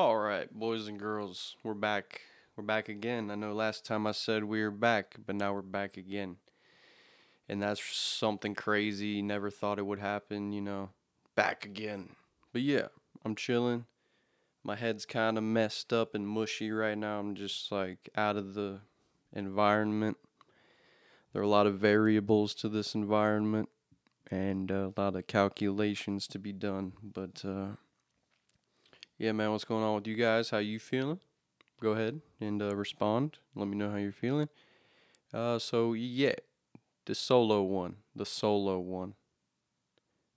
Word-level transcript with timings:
All 0.00 0.16
right, 0.16 0.50
boys 0.50 0.88
and 0.88 0.98
girls, 0.98 1.56
we're 1.62 1.74
back. 1.74 2.22
We're 2.56 2.64
back 2.64 2.88
again. 2.88 3.30
I 3.30 3.34
know 3.34 3.52
last 3.52 3.84
time 3.84 4.06
I 4.06 4.12
said 4.12 4.44
we 4.44 4.62
were 4.62 4.70
back, 4.70 5.16
but 5.26 5.36
now 5.36 5.52
we're 5.52 5.60
back 5.60 5.98
again. 5.98 6.36
And 7.50 7.60
that's 7.60 7.82
something 7.94 8.54
crazy. 8.54 9.20
Never 9.20 9.50
thought 9.50 9.78
it 9.78 9.84
would 9.84 9.98
happen, 9.98 10.52
you 10.52 10.62
know. 10.62 10.88
Back 11.34 11.66
again. 11.66 12.16
But 12.50 12.62
yeah, 12.62 12.86
I'm 13.26 13.34
chilling. 13.34 13.84
My 14.64 14.74
head's 14.74 15.04
kind 15.04 15.36
of 15.36 15.44
messed 15.44 15.92
up 15.92 16.14
and 16.14 16.26
mushy 16.26 16.70
right 16.70 16.96
now. 16.96 17.20
I'm 17.20 17.34
just 17.34 17.70
like 17.70 18.08
out 18.16 18.38
of 18.38 18.54
the 18.54 18.80
environment. 19.34 20.16
There 21.34 21.42
are 21.42 21.44
a 21.44 21.48
lot 21.48 21.66
of 21.66 21.78
variables 21.78 22.54
to 22.54 22.70
this 22.70 22.94
environment 22.94 23.68
and 24.30 24.70
a 24.70 24.94
lot 24.96 25.14
of 25.14 25.26
calculations 25.26 26.26
to 26.28 26.38
be 26.38 26.54
done. 26.54 26.94
But 27.02 27.44
uh, 27.44 27.72
yeah, 29.20 29.32
man, 29.32 29.50
what's 29.52 29.66
going 29.66 29.84
on 29.84 29.96
with 29.96 30.06
you 30.06 30.14
guys? 30.14 30.48
How 30.48 30.56
you 30.56 30.78
feeling? 30.78 31.20
Go 31.78 31.90
ahead 31.90 32.22
and 32.40 32.62
uh, 32.62 32.74
respond. 32.74 33.36
Let 33.54 33.68
me 33.68 33.76
know 33.76 33.90
how 33.90 33.98
you're 33.98 34.12
feeling. 34.12 34.48
Uh, 35.30 35.58
so 35.58 35.92
yeah, 35.92 36.36
the 37.04 37.14
solo 37.14 37.60
one, 37.60 37.96
the 38.16 38.24
solo 38.24 38.78
one. 38.78 39.12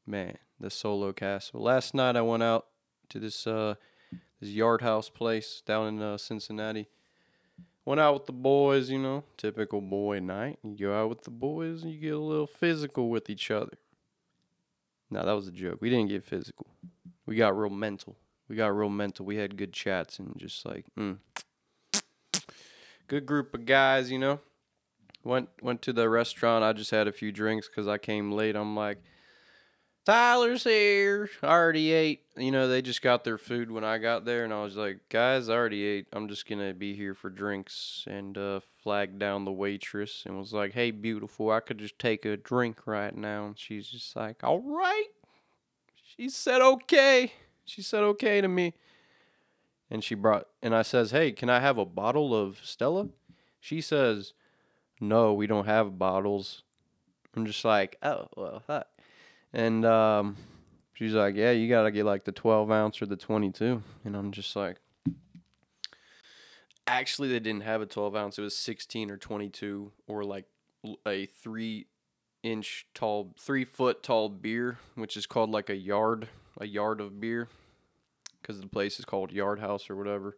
Man, 0.06 0.38
the 0.60 0.70
solo 0.70 1.14
cast. 1.14 1.54
Well, 1.54 1.64
last 1.64 1.94
night 1.94 2.18
I 2.18 2.22
went 2.24 2.44
out 2.44 2.66
to 3.08 3.20
this 3.20 3.48
uh 3.48 3.76
this 4.42 4.50
yard 4.50 4.82
house 4.82 5.08
place 5.08 5.64
down 5.66 5.88
in 5.88 6.02
uh, 6.02 6.18
Cincinnati. 6.18 6.90
Went 7.86 8.02
out 8.02 8.16
with 8.16 8.26
the 8.26 8.34
boys, 8.34 8.90
you 8.90 9.00
know, 9.00 9.24
typical 9.38 9.80
boy 9.80 10.20
night. 10.20 10.60
You 10.62 10.88
go 10.88 10.94
out 10.94 11.08
with 11.08 11.24
the 11.24 11.32
boys 11.32 11.84
and 11.84 11.94
you 11.94 12.02
get 12.02 12.16
a 12.16 12.20
little 12.20 12.48
physical 12.48 13.10
with 13.10 13.30
each 13.30 13.50
other. 13.50 13.78
No, 15.10 15.26
that 15.26 15.32
was 15.32 15.48
a 15.48 15.52
joke. 15.54 15.78
We 15.80 15.90
didn't 15.90 16.10
get 16.10 16.26
physical. 16.26 16.68
We 17.26 17.38
got 17.38 17.58
real 17.58 17.70
mental. 17.70 18.18
We 18.48 18.56
got 18.56 18.76
real 18.76 18.90
mental. 18.90 19.26
We 19.26 19.38
had 19.38 19.58
good 19.58 19.74
chats 19.74 20.20
and 20.20 20.34
just 20.38 20.66
like, 20.66 20.86
mm. 20.98 21.18
good 23.08 23.26
group 23.26 23.54
of 23.54 23.66
guys, 23.66 24.12
you 24.12 24.20
know. 24.20 24.40
Went 25.24 25.50
went 25.62 25.82
to 25.84 25.94
the 25.94 26.10
restaurant. 26.10 26.66
I 26.66 26.74
just 26.74 26.92
had 26.92 27.08
a 27.08 27.14
few 27.14 27.32
drinks 27.32 27.70
because 27.70 27.88
I 27.88 27.98
came 27.98 28.34
late. 28.34 28.58
I'm 28.58 28.76
like, 28.76 29.02
Tyler's 30.06 30.66
here. 30.66 31.30
I 31.42 31.48
already 31.48 31.94
ate. 31.94 32.24
You 32.36 32.52
know, 32.52 32.68
they 32.68 32.82
just 32.82 33.02
got 33.02 33.24
their 33.24 33.38
food 33.38 33.72
when 33.72 33.86
I 33.86 34.00
got 34.00 34.26
there, 34.26 34.44
and 34.44 34.52
I 34.54 34.62
was 34.62 34.76
like, 34.76 35.00
guys, 35.08 35.48
I 35.48 35.54
already 35.54 35.86
ate. 35.86 36.08
I'm 36.12 36.28
just 36.28 36.46
gonna 36.46 36.74
be 36.74 36.94
here 36.94 37.14
for 37.14 37.30
drinks, 37.30 38.04
and 38.06 38.38
uh, 38.38 38.60
flagged 38.84 39.18
down 39.18 39.46
the 39.46 39.52
waitress 39.52 40.24
and 40.26 40.38
was 40.38 40.54
like, 40.54 40.74
hey, 40.74 40.92
beautiful, 40.92 41.50
I 41.50 41.62
could 41.62 41.78
just 41.78 41.98
take 41.98 42.26
a 42.26 42.36
drink 42.36 42.86
right 42.86 43.16
now. 43.16 43.46
And 43.46 43.58
she's 43.58 43.88
just 43.88 44.16
like, 44.16 44.44
all 44.44 44.62
right. 44.62 45.08
She 46.16 46.30
said 46.30 46.62
okay. 46.62 47.32
She 47.66 47.82
said 47.82 48.04
okay 48.04 48.42
to 48.42 48.48
me. 48.48 48.74
And 49.90 50.04
she 50.04 50.16
brought, 50.16 50.48
and 50.62 50.74
I 50.74 50.82
says, 50.82 51.12
hey, 51.12 51.32
can 51.32 51.50
I 51.50 51.60
have 51.60 51.78
a 51.78 51.86
bottle 51.86 52.36
of 52.36 52.60
Stella? 52.64 53.10
She 53.60 53.80
says, 53.80 54.34
no, 55.00 55.34
we 55.34 55.46
don't 55.46 55.66
have 55.66 56.00
bottles. 56.00 56.64
I'm 57.36 57.46
just 57.46 57.64
like, 57.64 57.98
oh, 58.02 58.28
well, 58.36 58.60
fuck." 58.66 58.88
And 59.52 59.86
um, 59.86 60.38
she's 60.94 61.14
like, 61.14 61.36
yeah, 61.36 61.52
you 61.52 61.70
got 61.70 61.84
to 61.84 61.92
get 61.92 62.06
like 62.06 62.26
the 62.26 62.32
12 62.32 62.72
ounce 62.72 63.02
or 63.02 63.06
the 63.06 63.16
22. 63.16 63.84
And 64.04 64.16
I'm 64.16 64.32
just 64.32 64.56
like, 64.56 64.78
actually, 66.88 67.30
they 67.30 67.40
didn't 67.40 67.64
have 67.64 67.82
a 67.82 67.86
12 67.86 68.16
ounce. 68.16 68.40
It 68.40 68.42
was 68.42 68.56
16 68.58 69.12
or 69.12 69.18
22 69.18 69.92
or 70.08 70.24
like 70.24 70.46
a 71.06 71.28
three 71.28 71.88
inch 72.42 72.88
tall, 72.94 73.34
three 73.40 73.66
foot 73.66 74.02
tall 74.02 74.30
beer, 74.30 74.80
which 74.96 75.16
is 75.16 75.26
called 75.26 75.52
like 75.52 75.70
a 75.70 75.76
yard, 75.76 76.30
a 76.60 76.66
yard 76.66 77.02
of 77.02 77.20
beer 77.20 77.48
because 78.42 78.60
the 78.60 78.68
place 78.68 79.00
is 79.00 79.06
called 79.06 79.32
Yard 79.32 79.60
House 79.60 79.90
or 79.90 79.96
whatever. 79.96 80.38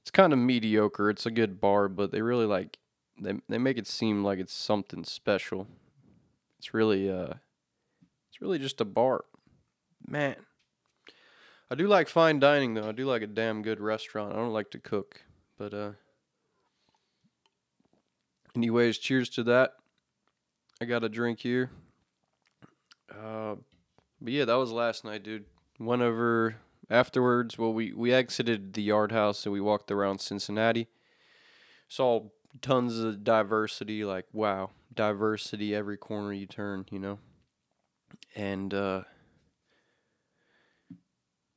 It's 0.00 0.10
kind 0.10 0.32
of 0.32 0.38
mediocre. 0.38 1.10
It's 1.10 1.26
a 1.26 1.30
good 1.30 1.60
bar, 1.60 1.88
but 1.88 2.12
they 2.12 2.22
really 2.22 2.46
like 2.46 2.78
they 3.20 3.34
they 3.48 3.58
make 3.58 3.76
it 3.76 3.86
seem 3.86 4.24
like 4.24 4.38
it's 4.38 4.54
something 4.54 5.04
special. 5.04 5.66
It's 6.58 6.72
really 6.72 7.10
uh 7.10 7.34
it's 8.30 8.40
really 8.40 8.58
just 8.58 8.80
a 8.80 8.84
bar. 8.84 9.24
Man. 10.06 10.36
I 11.70 11.74
do 11.74 11.86
like 11.86 12.08
fine 12.08 12.38
dining 12.38 12.74
though. 12.74 12.88
I 12.88 12.92
do 12.92 13.04
like 13.04 13.20
a 13.22 13.26
damn 13.26 13.60
good 13.60 13.80
restaurant. 13.80 14.32
I 14.32 14.36
don't 14.36 14.54
like 14.54 14.70
to 14.70 14.78
cook, 14.78 15.20
but 15.58 15.74
uh 15.74 15.92
anyways, 18.56 18.98
cheers 18.98 19.28
to 19.30 19.42
that. 19.44 19.72
I 20.80 20.86
got 20.86 21.04
a 21.04 21.08
drink 21.08 21.40
here. 21.40 21.70
Uh 23.14 23.56
but 24.20 24.32
yeah, 24.32 24.44
that 24.44 24.54
was 24.54 24.70
last 24.72 25.04
night, 25.04 25.22
dude. 25.22 25.44
Went 25.78 26.02
over 26.02 26.56
afterwards. 26.90 27.58
Well, 27.58 27.72
we 27.72 27.92
we 27.92 28.12
exited 28.12 28.74
the 28.74 28.82
yard 28.82 29.12
house 29.12 29.44
and 29.46 29.52
we 29.52 29.60
walked 29.60 29.90
around 29.90 30.20
Cincinnati. 30.20 30.88
Saw 31.88 32.24
tons 32.60 32.98
of 32.98 33.24
diversity. 33.24 34.04
Like 34.04 34.26
wow, 34.32 34.70
diversity 34.94 35.74
every 35.74 35.96
corner 35.96 36.32
you 36.32 36.46
turn. 36.46 36.86
You 36.90 36.98
know. 36.98 37.18
And 38.34 38.74
uh, 38.74 39.02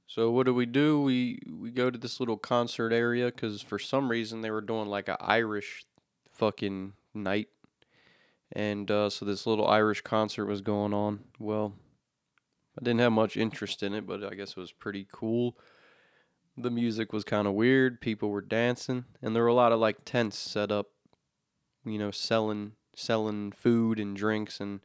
so 0.08 0.30
what 0.30 0.46
do 0.46 0.54
we 0.54 0.66
do? 0.66 1.02
We 1.02 1.40
we 1.50 1.72
go 1.72 1.90
to 1.90 1.98
this 1.98 2.20
little 2.20 2.38
concert 2.38 2.92
area 2.92 3.28
because 3.28 3.62
for 3.62 3.80
some 3.80 4.10
reason 4.10 4.42
they 4.42 4.52
were 4.52 4.62
doing 4.62 4.88
like 4.88 5.08
a 5.08 5.18
Irish 5.22 5.86
fucking 6.32 6.94
night. 7.14 7.48
And 8.52 8.92
uh, 8.92 9.10
so 9.10 9.24
this 9.24 9.48
little 9.48 9.66
Irish 9.68 10.02
concert 10.02 10.46
was 10.46 10.60
going 10.60 10.94
on. 10.94 11.22
Well, 11.40 11.74
I 12.82 12.86
didn't 12.86 13.00
have 13.02 13.12
much 13.12 13.38
interest 13.38 13.84
in 13.84 13.94
it, 13.94 14.08
but 14.08 14.24
I 14.24 14.34
guess 14.34 14.52
it 14.52 14.58
was 14.58 14.72
pretty 14.72 15.08
cool. 15.12 15.56
The 16.58 16.72
music 16.72 17.14
was 17.14 17.24
kind 17.24 17.48
of 17.48 17.54
weird. 17.54 18.02
People 18.02 18.30
were 18.30 18.42
dancing, 18.42 19.06
and 19.22 19.36
there 19.36 19.44
were 19.44 19.50
a 19.50 19.54
lot 19.54 19.72
of 19.72 19.80
like 19.80 20.04
tents 20.04 20.38
set 20.38 20.72
up, 20.72 20.88
you 21.86 22.00
know, 22.00 22.12
selling 22.12 22.74
selling 22.96 23.52
food 23.52 24.00
and 24.00 24.16
drinks. 24.18 24.60
And 24.60 24.82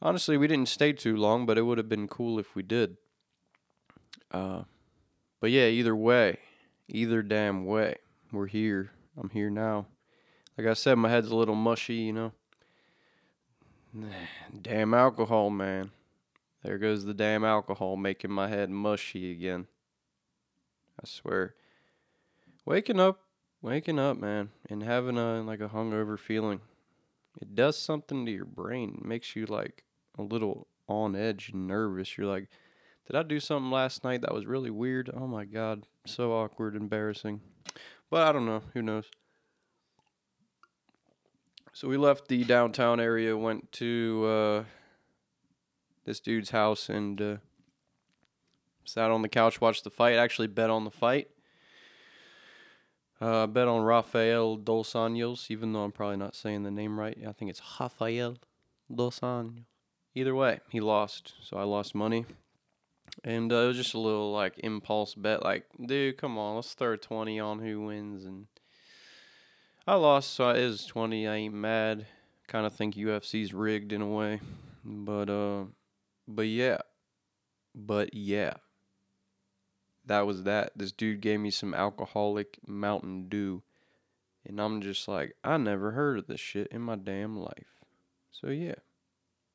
honestly, 0.00 0.36
we 0.36 0.46
didn't 0.46 0.68
stay 0.68 0.92
too 0.92 1.16
long, 1.16 1.46
but 1.46 1.58
it 1.58 1.62
would 1.62 1.78
have 1.78 1.88
been 1.88 2.06
cool 2.06 2.38
if 2.38 2.54
we 2.54 2.62
did. 2.62 2.98
Uh, 4.30 4.64
but 5.40 5.50
yeah, 5.50 5.66
either 5.66 5.96
way, 5.96 6.38
either 6.88 7.22
damn 7.22 7.64
way, 7.64 7.96
we're 8.30 8.46
here. 8.46 8.90
I'm 9.16 9.30
here 9.30 9.50
now. 9.50 9.86
Like 10.58 10.66
I 10.66 10.74
said, 10.74 10.98
my 10.98 11.08
head's 11.08 11.30
a 11.30 11.36
little 11.36 11.54
mushy, 11.54 11.94
you 11.94 12.12
know. 12.12 12.32
Damn 14.62 14.94
alcohol, 14.94 15.50
man. 15.50 15.90
There 16.64 16.78
goes 16.78 17.04
the 17.04 17.12
damn 17.12 17.44
alcohol 17.44 17.96
making 17.96 18.30
my 18.30 18.48
head 18.48 18.70
mushy 18.70 19.30
again. 19.30 19.66
I 20.98 21.06
swear. 21.06 21.54
Waking 22.64 22.98
up, 22.98 23.20
waking 23.60 23.98
up, 23.98 24.16
man, 24.16 24.48
and 24.70 24.82
having 24.82 25.18
a 25.18 25.42
like 25.42 25.60
a 25.60 25.68
hungover 25.68 26.18
feeling. 26.18 26.62
It 27.40 27.54
does 27.54 27.76
something 27.76 28.24
to 28.24 28.32
your 28.32 28.46
brain. 28.46 28.98
It 29.00 29.06
makes 29.06 29.36
you 29.36 29.44
like 29.44 29.84
a 30.18 30.22
little 30.22 30.66
on 30.88 31.14
edge 31.14 31.50
nervous. 31.52 32.16
You're 32.16 32.28
like, 32.28 32.48
did 33.06 33.16
I 33.16 33.22
do 33.24 33.40
something 33.40 33.70
last 33.70 34.02
night 34.02 34.22
that 34.22 34.32
was 34.32 34.46
really 34.46 34.70
weird? 34.70 35.10
Oh 35.14 35.26
my 35.26 35.44
god, 35.44 35.84
so 36.06 36.32
awkward, 36.32 36.76
embarrassing. 36.76 37.42
But 38.08 38.26
I 38.26 38.32
don't 38.32 38.46
know. 38.46 38.62
Who 38.72 38.80
knows? 38.80 39.10
So 41.74 41.88
we 41.88 41.98
left 41.98 42.28
the 42.28 42.44
downtown 42.44 43.00
area, 43.00 43.36
went 43.36 43.70
to 43.72 44.24
uh, 44.26 44.64
this 46.04 46.20
dude's 46.20 46.50
house, 46.50 46.88
and 46.88 47.20
uh, 47.20 47.36
sat 48.84 49.10
on 49.10 49.22
the 49.22 49.28
couch, 49.28 49.60
watched 49.60 49.84
the 49.84 49.90
fight. 49.90 50.16
Actually, 50.16 50.48
bet 50.48 50.70
on 50.70 50.84
the 50.84 50.90
fight. 50.90 51.28
Uh, 53.20 53.46
bet 53.46 53.68
on 53.68 53.82
Rafael 53.82 54.56
Dos 54.56 54.92
Anjos, 54.92 55.50
even 55.50 55.72
though 55.72 55.84
I'm 55.84 55.92
probably 55.92 56.16
not 56.16 56.34
saying 56.34 56.62
the 56.62 56.70
name 56.70 56.98
right. 56.98 57.16
I 57.26 57.32
think 57.32 57.50
it's 57.50 57.62
Rafael 57.80 58.36
Dos 58.94 59.20
Anjos. 59.20 59.64
Either 60.14 60.34
way, 60.34 60.60
he 60.68 60.80
lost, 60.80 61.34
so 61.42 61.56
I 61.56 61.64
lost 61.64 61.94
money. 61.94 62.24
And 63.22 63.52
uh, 63.52 63.56
it 63.56 63.66
was 63.68 63.76
just 63.76 63.94
a 63.94 63.98
little 63.98 64.32
like 64.32 64.58
impulse 64.58 65.14
bet, 65.14 65.42
like, 65.42 65.64
dude, 65.84 66.18
come 66.18 66.36
on, 66.36 66.56
let's 66.56 66.74
throw 66.74 66.96
twenty 66.96 67.38
on 67.38 67.60
who 67.60 67.86
wins. 67.86 68.24
And 68.24 68.46
I 69.86 69.94
lost, 69.94 70.34
so 70.34 70.50
it 70.50 70.56
is 70.56 70.84
twenty. 70.84 71.26
I 71.26 71.36
ain't 71.36 71.54
mad. 71.54 72.06
Kind 72.46 72.66
of 72.66 72.74
think 72.74 72.94
UFC's 72.94 73.54
rigged 73.54 73.92
in 73.92 74.02
a 74.02 74.08
way, 74.08 74.40
but 74.84 75.30
uh, 75.30 75.64
but 76.26 76.46
yeah, 76.46 76.78
but 77.74 78.14
yeah, 78.14 78.54
that 80.06 80.26
was 80.26 80.44
that. 80.44 80.72
This 80.76 80.92
dude 80.92 81.20
gave 81.20 81.40
me 81.40 81.50
some 81.50 81.74
alcoholic 81.74 82.58
Mountain 82.66 83.28
Dew, 83.28 83.62
and 84.44 84.60
I'm 84.60 84.80
just 84.80 85.08
like, 85.08 85.34
I 85.42 85.56
never 85.56 85.92
heard 85.92 86.18
of 86.18 86.26
this 86.26 86.40
shit 86.40 86.68
in 86.68 86.82
my 86.82 86.96
damn 86.96 87.36
life. 87.36 87.84
So 88.30 88.48
yeah, 88.48 88.70
it 88.70 88.82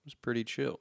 was 0.05 0.15
pretty 0.15 0.43
chill. 0.43 0.79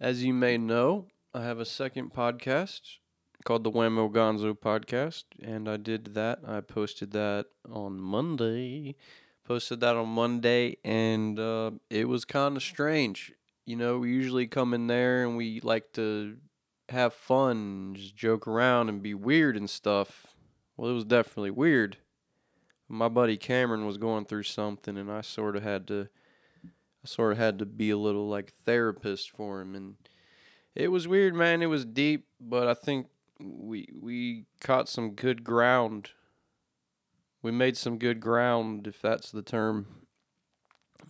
As 0.00 0.22
you 0.22 0.32
may 0.32 0.58
know, 0.58 1.06
I 1.34 1.42
have 1.42 1.58
a 1.58 1.64
second 1.64 2.12
podcast 2.14 2.98
called 3.44 3.64
the 3.64 3.70
Whammo 3.70 4.10
Gonzo 4.12 4.56
Podcast, 4.56 5.24
and 5.42 5.68
I 5.68 5.76
did 5.76 6.14
that. 6.14 6.40
I 6.46 6.60
posted 6.60 7.12
that 7.12 7.46
on 7.70 8.00
Monday. 8.00 8.94
Posted 9.48 9.80
that 9.80 9.96
on 9.96 10.10
Monday, 10.10 10.76
and 10.84 11.40
uh, 11.40 11.70
it 11.88 12.06
was 12.06 12.26
kind 12.26 12.54
of 12.54 12.62
strange. 12.62 13.32
You 13.64 13.76
know, 13.76 13.96
we 14.00 14.10
usually 14.10 14.46
come 14.46 14.74
in 14.74 14.88
there 14.88 15.24
and 15.24 15.38
we 15.38 15.60
like 15.60 15.90
to 15.94 16.36
have 16.90 17.14
fun, 17.14 17.94
just 17.96 18.14
joke 18.14 18.46
around 18.46 18.90
and 18.90 19.02
be 19.02 19.14
weird 19.14 19.56
and 19.56 19.70
stuff. 19.70 20.26
Well, 20.76 20.90
it 20.90 20.94
was 20.94 21.06
definitely 21.06 21.52
weird. 21.52 21.96
My 22.90 23.08
buddy 23.08 23.38
Cameron 23.38 23.86
was 23.86 23.96
going 23.96 24.26
through 24.26 24.42
something, 24.42 24.98
and 24.98 25.10
I 25.10 25.22
sort 25.22 25.56
of 25.56 25.62
had 25.62 25.86
to, 25.86 26.08
I 26.62 27.06
sort 27.06 27.32
of 27.32 27.38
had 27.38 27.58
to 27.60 27.64
be 27.64 27.88
a 27.88 27.96
little 27.96 28.28
like 28.28 28.52
therapist 28.66 29.30
for 29.30 29.62
him, 29.62 29.74
and 29.74 29.94
it 30.74 30.88
was 30.88 31.08
weird, 31.08 31.34
man. 31.34 31.62
It 31.62 31.66
was 31.66 31.86
deep, 31.86 32.26
but 32.38 32.68
I 32.68 32.74
think 32.74 33.06
we 33.40 33.88
we 33.98 34.44
caught 34.60 34.90
some 34.90 35.12
good 35.12 35.42
ground. 35.42 36.10
We 37.42 37.50
made 37.52 37.76
some 37.76 37.98
good 37.98 38.20
ground, 38.20 38.86
if 38.86 39.00
that's 39.00 39.30
the 39.30 39.42
term. 39.42 39.86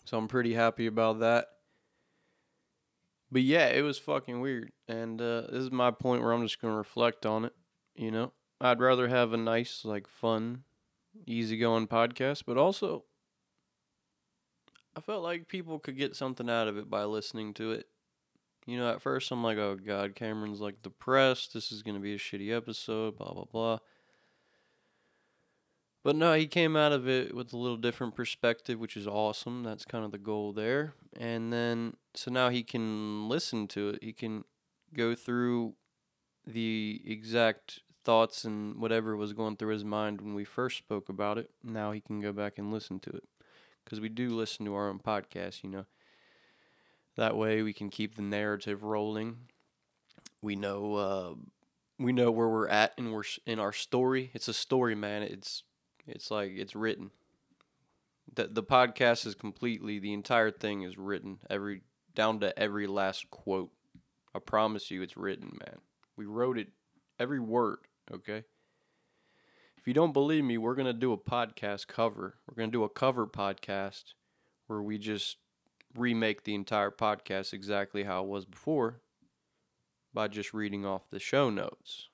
So 0.04 0.18
I'm 0.18 0.28
pretty 0.28 0.54
happy 0.54 0.86
about 0.86 1.20
that. 1.20 1.46
But 3.30 3.42
yeah, 3.42 3.68
it 3.68 3.82
was 3.82 3.98
fucking 3.98 4.40
weird. 4.40 4.72
And 4.88 5.20
uh, 5.20 5.42
this 5.42 5.62
is 5.62 5.70
my 5.70 5.90
point 5.90 6.22
where 6.22 6.32
I'm 6.32 6.42
just 6.42 6.60
going 6.60 6.72
to 6.72 6.78
reflect 6.78 7.26
on 7.26 7.44
it. 7.44 7.52
You 7.94 8.10
know, 8.10 8.32
I'd 8.60 8.80
rather 8.80 9.08
have 9.08 9.32
a 9.32 9.36
nice, 9.36 9.84
like, 9.84 10.06
fun, 10.06 10.64
easygoing 11.26 11.88
podcast, 11.88 12.44
but 12.46 12.56
also 12.56 13.04
I 14.96 15.00
felt 15.00 15.22
like 15.22 15.48
people 15.48 15.78
could 15.78 15.96
get 15.96 16.16
something 16.16 16.50
out 16.50 16.68
of 16.68 16.76
it 16.76 16.90
by 16.90 17.04
listening 17.04 17.54
to 17.54 17.72
it. 17.72 17.86
You 18.66 18.78
know, 18.78 18.90
at 18.90 19.00
first 19.00 19.30
I'm 19.30 19.42
like, 19.42 19.56
oh 19.56 19.76
God, 19.76 20.14
Cameron's 20.14 20.60
like 20.60 20.82
depressed. 20.82 21.54
This 21.54 21.72
is 21.72 21.82
going 21.82 21.94
to 21.94 22.02
be 22.02 22.14
a 22.14 22.18
shitty 22.18 22.54
episode, 22.54 23.16
blah, 23.16 23.32
blah, 23.32 23.44
blah. 23.44 23.78
But 26.08 26.16
no, 26.16 26.32
he 26.32 26.46
came 26.46 26.74
out 26.74 26.92
of 26.92 27.06
it 27.06 27.34
with 27.34 27.52
a 27.52 27.58
little 27.58 27.76
different 27.76 28.14
perspective, 28.14 28.80
which 28.80 28.96
is 28.96 29.06
awesome. 29.06 29.62
That's 29.62 29.84
kind 29.84 30.06
of 30.06 30.10
the 30.10 30.16
goal 30.16 30.54
there. 30.54 30.94
And 31.20 31.52
then, 31.52 31.98
so 32.14 32.30
now 32.30 32.48
he 32.48 32.62
can 32.62 33.28
listen 33.28 33.68
to 33.68 33.90
it. 33.90 34.02
He 34.02 34.14
can 34.14 34.44
go 34.94 35.14
through 35.14 35.74
the 36.46 37.02
exact 37.04 37.80
thoughts 38.04 38.44
and 38.44 38.80
whatever 38.80 39.18
was 39.18 39.34
going 39.34 39.58
through 39.58 39.74
his 39.74 39.84
mind 39.84 40.22
when 40.22 40.32
we 40.32 40.44
first 40.44 40.78
spoke 40.78 41.10
about 41.10 41.36
it. 41.36 41.50
Now 41.62 41.92
he 41.92 42.00
can 42.00 42.20
go 42.20 42.32
back 42.32 42.56
and 42.56 42.72
listen 42.72 43.00
to 43.00 43.10
it. 43.10 43.24
Because 43.84 44.00
we 44.00 44.08
do 44.08 44.30
listen 44.30 44.64
to 44.64 44.74
our 44.76 44.88
own 44.88 45.00
podcast, 45.00 45.62
you 45.62 45.68
know. 45.68 45.84
That 47.18 47.36
way 47.36 47.60
we 47.60 47.74
can 47.74 47.90
keep 47.90 48.14
the 48.14 48.22
narrative 48.22 48.82
rolling. 48.82 49.40
We 50.40 50.56
know 50.56 50.94
uh, 50.94 51.34
we 51.98 52.12
know 52.12 52.30
where 52.30 52.48
we're 52.48 52.68
at 52.68 52.94
and 52.96 53.12
we're 53.12 53.24
in 53.44 53.58
our 53.58 53.74
story. 53.74 54.30
It's 54.32 54.48
a 54.48 54.54
story, 54.54 54.94
man. 54.94 55.22
It's 55.22 55.64
it's 56.08 56.30
like 56.30 56.52
it's 56.56 56.74
written. 56.74 57.10
The 58.34 58.48
the 58.48 58.62
podcast 58.62 59.26
is 59.26 59.34
completely 59.34 59.98
the 59.98 60.12
entire 60.12 60.50
thing 60.50 60.82
is 60.82 60.98
written 60.98 61.38
every 61.48 61.82
down 62.14 62.40
to 62.40 62.58
every 62.58 62.86
last 62.86 63.30
quote. 63.30 63.70
I 64.34 64.40
promise 64.40 64.90
you 64.90 65.02
it's 65.02 65.16
written, 65.16 65.58
man. 65.64 65.78
We 66.16 66.26
wrote 66.26 66.58
it 66.58 66.68
every 67.18 67.40
word, 67.40 67.78
okay? 68.12 68.44
If 69.76 69.86
you 69.86 69.94
don't 69.94 70.12
believe 70.12 70.44
me, 70.44 70.58
we're 70.58 70.74
going 70.74 70.86
to 70.86 70.92
do 70.92 71.12
a 71.12 71.18
podcast 71.18 71.86
cover. 71.86 72.34
We're 72.46 72.56
going 72.56 72.70
to 72.70 72.76
do 72.76 72.84
a 72.84 72.88
cover 72.88 73.26
podcast 73.26 74.14
where 74.66 74.82
we 74.82 74.98
just 74.98 75.38
remake 75.96 76.44
the 76.44 76.54
entire 76.54 76.90
podcast 76.90 77.52
exactly 77.52 78.04
how 78.04 78.24
it 78.24 78.28
was 78.28 78.44
before 78.44 79.00
by 80.12 80.28
just 80.28 80.52
reading 80.52 80.84
off 80.84 81.08
the 81.10 81.20
show 81.20 81.50
notes. 81.50 82.08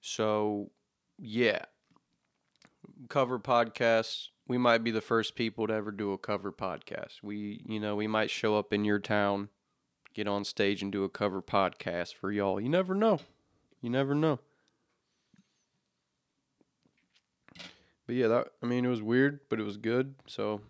So, 0.00 0.72
yeah. 1.22 1.64
Cover 3.08 3.38
podcasts. 3.38 4.28
We 4.48 4.58
might 4.58 4.82
be 4.82 4.90
the 4.90 5.00
first 5.00 5.36
people 5.36 5.68
to 5.68 5.72
ever 5.72 5.92
do 5.92 6.12
a 6.12 6.18
cover 6.18 6.50
podcast. 6.50 7.22
We, 7.22 7.62
you 7.64 7.78
know, 7.78 7.94
we 7.94 8.08
might 8.08 8.28
show 8.28 8.58
up 8.58 8.72
in 8.72 8.84
your 8.84 8.98
town, 8.98 9.48
get 10.14 10.26
on 10.26 10.44
stage 10.44 10.82
and 10.82 10.90
do 10.90 11.04
a 11.04 11.08
cover 11.08 11.40
podcast 11.40 12.14
for 12.14 12.32
y'all. 12.32 12.60
You 12.60 12.68
never 12.68 12.94
know. 12.94 13.20
You 13.80 13.88
never 13.88 14.16
know. 14.16 14.40
But 18.04 18.16
yeah, 18.16 18.26
that 18.26 18.48
I 18.60 18.66
mean 18.66 18.84
it 18.84 18.88
was 18.88 19.00
weird, 19.00 19.40
but 19.48 19.60
it 19.60 19.64
was 19.64 19.76
good. 19.76 20.16
So 20.26 20.60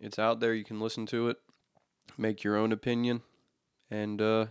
it's 0.00 0.18
out 0.18 0.40
there. 0.40 0.52
You 0.52 0.64
can 0.64 0.80
listen 0.80 1.06
to 1.06 1.28
it, 1.28 1.36
make 2.18 2.42
your 2.42 2.56
own 2.56 2.72
opinion, 2.72 3.22
and 3.88 4.20
uh, 4.20 4.46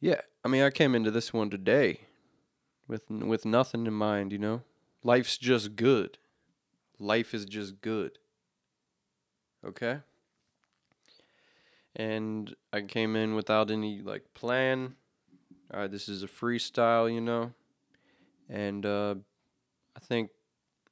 yeah. 0.00 0.20
I 0.44 0.48
mean, 0.48 0.62
I 0.62 0.70
came 0.70 0.94
into 0.94 1.10
this 1.10 1.32
one 1.32 1.50
today 1.50 2.00
with 2.90 3.08
with 3.08 3.46
nothing 3.46 3.86
in 3.86 3.94
mind. 3.94 4.32
You 4.32 4.38
know, 4.38 4.62
life's 5.04 5.38
just 5.38 5.76
good. 5.76 6.18
Life 6.98 7.32
is 7.32 7.46
just 7.46 7.80
good. 7.80 8.18
Okay. 9.64 10.00
And 11.96 12.54
I 12.72 12.82
came 12.82 13.16
in 13.16 13.34
without 13.34 13.70
any 13.70 14.00
like 14.00 14.34
plan. 14.34 14.96
All 15.72 15.80
right, 15.80 15.90
this 15.90 16.08
is 16.08 16.22
a 16.22 16.26
freestyle, 16.26 17.12
you 17.12 17.20
know, 17.20 17.52
and 18.48 18.84
uh, 18.84 19.14
I 19.96 20.00
think 20.00 20.30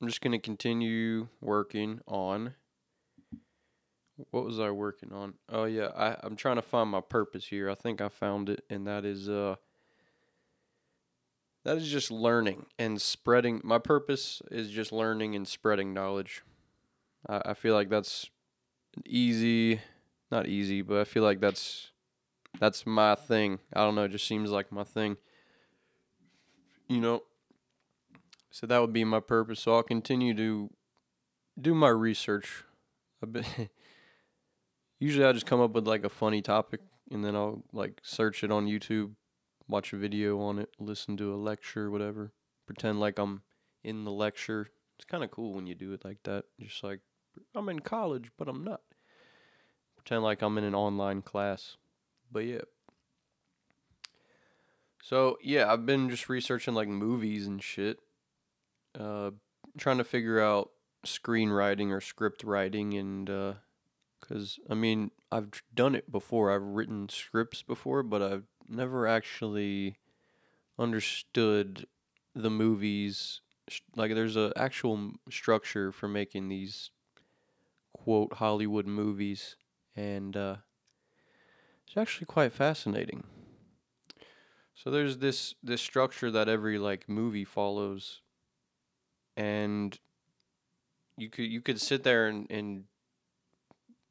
I'm 0.01 0.07
just 0.07 0.21
going 0.21 0.33
to 0.33 0.39
continue 0.39 1.27
working 1.41 2.01
on. 2.07 2.55
What 4.31 4.45
was 4.45 4.61
I 4.61 4.71
working 4.71 5.13
on? 5.13 5.35
Oh 5.49 5.65
yeah, 5.65 5.89
I 5.97 6.17
I'm 6.23 6.37
trying 6.37 6.57
to 6.57 6.63
find 6.63 6.91
my 6.91 7.01
purpose 7.01 7.47
here. 7.47 7.69
I 7.69 7.75
think 7.75 8.01
I 8.01 8.09
found 8.09 8.49
it, 8.49 8.65
and 8.71 8.87
that 8.87 9.05
is 9.05 9.29
uh. 9.29 9.57
That 11.69 11.77
is 11.77 11.91
just 11.91 12.11
learning 12.11 12.65
and 12.79 12.99
spreading. 12.99 13.61
My 13.63 13.77
purpose 13.77 14.41
is 14.51 14.71
just 14.71 14.91
learning 14.91 15.35
and 15.35 15.47
spreading 15.47 15.93
knowledge. 15.93 16.43
I, 17.29 17.43
I 17.45 17.53
feel 17.53 17.75
like 17.75 17.91
that's 17.91 18.31
easy, 19.05 19.83
not 20.31 20.47
easy, 20.47 20.81
but 20.81 20.97
I 20.97 21.05
feel 21.05 21.23
like 21.23 21.41
that's 21.41 21.91
that's 22.59 22.87
my 22.87 23.15
thing. 23.17 23.59
I 23.75 23.81
don't 23.81 23.97
know, 23.97 24.05
it 24.05 24.13
just 24.13 24.27
seems 24.27 24.51
like 24.51 24.73
my 24.73 24.83
thing. 24.83 25.19
You 26.89 27.03
know, 27.03 27.25
so 28.51 28.67
that 28.67 28.81
would 28.81 28.95
be 28.95 29.05
my 29.05 29.21
purpose. 29.21 29.61
So 29.61 29.75
I'll 29.75 29.83
continue 29.83 30.33
to 30.33 30.71
do 31.61 31.75
my 31.75 31.91
research 31.91 32.65
a 33.21 33.27
bit. 33.27 33.45
Usually 34.99 35.27
I 35.27 35.33
just 35.33 35.45
come 35.45 35.61
up 35.61 35.73
with 35.73 35.87
like 35.87 36.07
a 36.07 36.09
funny 36.09 36.41
topic 36.41 36.81
and 37.11 37.23
then 37.23 37.37
I'll 37.37 37.63
like 37.75 38.01
search 38.03 38.43
it 38.43 38.51
on 38.51 38.65
YouTube, 38.65 39.11
watch 39.69 39.93
a 39.93 39.97
video 39.97 40.41
on 40.41 40.59
it, 40.59 40.71
listen 40.79 41.17
to 41.19 41.33
a 41.33 41.37
lecture, 41.37 41.91
whatever. 41.91 42.33
Pretend 42.67 43.01
like 43.01 43.19
I'm 43.19 43.43
in 43.85 44.05
the 44.05 44.11
lecture. 44.11 44.69
It's 44.97 45.05
kind 45.05 45.23
of 45.23 45.31
cool 45.31 45.55
when 45.55 45.67
you 45.67 45.75
do 45.75 45.93
it 45.93 46.05
like 46.05 46.23
that. 46.25 46.45
Just 46.61 46.83
like 46.83 47.01
I'm 47.55 47.69
in 47.69 47.81
college, 47.81 48.31
but 48.37 48.49
I'm 48.49 48.65
not. 48.65 48.81
Pretend 49.97 50.23
like 50.23 50.43
I'm 50.43 50.59
in 50.59 50.65
an 50.65 50.75
online 50.75 51.23
class. 51.23 51.77
But 52.31 52.41
yeah. 52.41 52.63
So, 55.03 55.39
yeah, 55.43 55.73
I've 55.73 55.87
been 55.87 56.11
just 56.11 56.29
researching 56.29 56.75
like 56.75 56.89
movies 56.89 57.47
and 57.47 57.63
shit 57.63 57.99
uh, 58.99 59.31
trying 59.77 59.99
to 59.99 60.05
figure 60.05 60.41
out 60.41 60.71
screenwriting 61.07 61.91
or 61.91 62.01
script 62.01 62.43
writing 62.43 62.95
and 62.95 63.31
uh, 63.31 63.53
I 64.69 64.75
mean 64.75 65.11
I've 65.31 65.51
done 65.75 65.95
it 65.95 66.11
before. 66.11 66.53
I've 66.53 66.63
written 66.63 67.09
scripts 67.09 67.63
before, 67.63 68.03
but 68.03 68.21
I've 68.23 68.45
never 68.69 69.07
actually 69.07 69.97
understood 70.79 71.87
the 72.35 72.51
movies. 72.51 73.41
Like 73.97 74.15
there's 74.15 74.37
a 74.37 74.53
actual 74.57 75.13
structure 75.31 75.93
for 75.93 76.09
making 76.09 76.49
these 76.49 76.91
quote 77.93 78.35
Hollywood 78.35 78.87
movies, 78.87 79.57
and 79.97 80.37
uh, 80.37 80.57
it's 81.87 81.97
actually 81.97 82.27
quite 82.27 82.53
fascinating. 82.53 83.25
So 84.75 84.91
there's 84.91 85.19
this 85.19 85.55
this 85.63 85.81
structure 85.81 86.31
that 86.31 86.49
every 86.49 86.79
like 86.79 87.09
movie 87.09 87.45
follows 87.45 88.23
and 89.39 89.97
you 91.17 91.31
could 91.31 91.45
you 91.45 91.61
could 91.61 91.81
sit 91.81 92.03
there 92.03 92.27
and, 92.27 92.47
and 92.51 92.85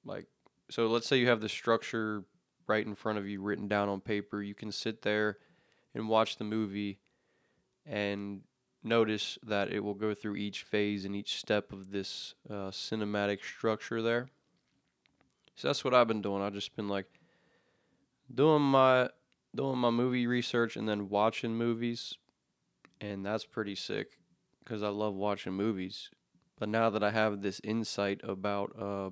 like 0.05 0.25
so 0.69 0.87
let's 0.87 1.05
say 1.05 1.17
you 1.17 1.27
have 1.27 1.41
the 1.41 1.49
structure 1.49 2.23
right 2.67 2.85
in 2.85 2.95
front 2.95 3.17
of 3.17 3.27
you 3.27 3.41
written 3.41 3.67
down 3.67 3.89
on 3.89 4.01
paper. 4.01 4.41
You 4.41 4.53
can 4.53 4.71
sit 4.71 5.01
there 5.01 5.37
and 5.93 6.09
watch 6.09 6.37
the 6.37 6.43
movie 6.43 6.99
and 7.85 8.41
notice 8.83 9.37
that 9.43 9.71
it 9.71 9.83
will 9.83 9.93
go 9.93 10.13
through 10.13 10.35
each 10.35 10.63
phase 10.63 11.05
and 11.05 11.15
each 11.15 11.37
step 11.37 11.71
of 11.71 11.91
this 11.91 12.35
uh, 12.49 12.69
cinematic 12.69 13.43
structure 13.43 14.01
there. 14.01 14.29
So 15.55 15.69
that's 15.69 15.83
what 15.83 15.93
i've 15.93 16.07
been 16.07 16.21
doing. 16.21 16.43
I've 16.43 16.53
just 16.53 16.75
been 16.75 16.87
like 16.87 17.07
doing 18.33 18.61
my 18.61 19.09
doing 19.55 19.79
my 19.79 19.89
movie 19.89 20.27
research 20.27 20.77
and 20.77 20.87
then 20.87 21.09
watching 21.09 21.55
movies 21.55 22.13
and 23.01 23.25
that's 23.25 23.45
pretty 23.45 23.75
sick 23.75 24.19
because 24.63 24.83
I 24.83 24.89
love 24.89 25.15
watching 25.15 25.53
movies. 25.53 26.09
But 26.59 26.69
now 26.69 26.89
that 26.89 27.03
I 27.03 27.11
have 27.11 27.41
this 27.41 27.61
insight 27.63 28.19
about 28.23 28.75
uh, 28.79 29.09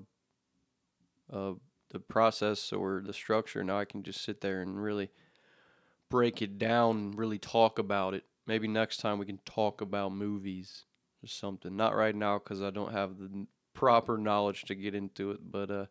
uh, 1.32 1.54
the 1.96 2.00
process 2.02 2.74
or 2.74 3.02
the 3.04 3.14
structure, 3.14 3.64
now 3.64 3.80
I 3.80 3.86
can 3.86 4.04
just 4.04 4.24
sit 4.24 4.42
there 4.42 4.62
and 4.62 4.84
really 4.84 5.10
break 6.12 6.42
it 6.42 6.60
down 6.60 6.98
and 6.98 7.18
really 7.18 7.40
talk 7.40 7.80
about 7.80 8.14
it. 8.14 8.26
Maybe 8.46 8.68
next 8.68 8.98
time 8.98 9.18
we 9.18 9.26
can 9.26 9.40
talk 9.46 9.82
about 9.82 10.14
movies 10.14 10.84
or 11.24 11.28
something. 11.28 11.76
Not 11.76 11.96
right 11.96 12.16
now 12.16 12.38
because 12.40 12.62
I 12.62 12.70
don't 12.70 12.92
have 12.94 13.18
the 13.18 13.48
proper 13.74 14.18
knowledge 14.18 14.66
to 14.66 14.76
get 14.76 14.94
into 14.94 15.32
it, 15.32 15.40
but 15.52 15.72
uh, 15.72 15.86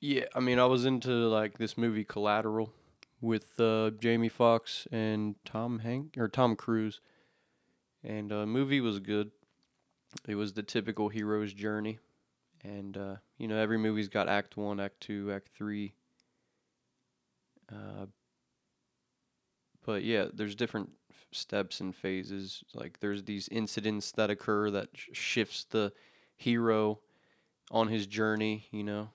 Yeah, 0.00 0.24
I 0.34 0.40
mean, 0.40 0.58
I 0.58 0.66
was 0.66 0.84
into 0.84 1.10
like 1.10 1.58
this 1.58 1.78
movie 1.78 2.04
Collateral 2.04 2.72
with 3.20 3.58
uh, 3.58 3.90
Jamie 3.98 4.28
Foxx 4.28 4.86
and 4.92 5.36
Tom 5.44 5.80
Hank 5.80 6.16
or 6.18 6.28
Tom 6.28 6.56
Cruise, 6.56 7.00
and 8.04 8.32
uh, 8.32 8.46
movie 8.46 8.80
was 8.80 9.00
good. 9.00 9.30
It 10.28 10.34
was 10.36 10.52
the 10.52 10.62
typical 10.62 11.08
hero's 11.08 11.54
journey, 11.54 11.98
and 12.62 12.96
uh, 12.96 13.16
you 13.38 13.48
know 13.48 13.56
every 13.56 13.78
movie's 13.78 14.08
got 14.08 14.28
Act 14.28 14.56
One, 14.56 14.80
Act 14.80 15.00
Two, 15.00 15.32
Act 15.32 15.48
Three. 15.56 15.94
Uh, 17.70 18.06
but 19.84 20.04
yeah, 20.04 20.26
there's 20.32 20.54
different 20.54 20.90
f- 21.10 21.26
steps 21.32 21.80
and 21.80 21.94
phases. 21.94 22.62
Like 22.74 23.00
there's 23.00 23.24
these 23.24 23.48
incidents 23.48 24.12
that 24.12 24.30
occur 24.30 24.70
that 24.70 24.88
sh- 24.94 25.08
shifts 25.12 25.64
the 25.64 25.92
hero 26.36 27.00
on 27.70 27.88
his 27.88 28.06
journey. 28.06 28.66
You 28.70 28.84
know, 28.84 29.08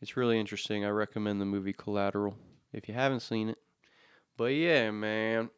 it's 0.00 0.16
really 0.16 0.40
interesting. 0.40 0.84
I 0.84 0.90
recommend 0.90 1.40
the 1.40 1.46
movie 1.46 1.72
Collateral 1.72 2.36
if 2.72 2.88
you 2.88 2.94
haven't 2.94 3.20
seen 3.20 3.48
it. 3.48 3.58
But 4.36 4.54
yeah, 4.54 4.90
man. 4.90 5.50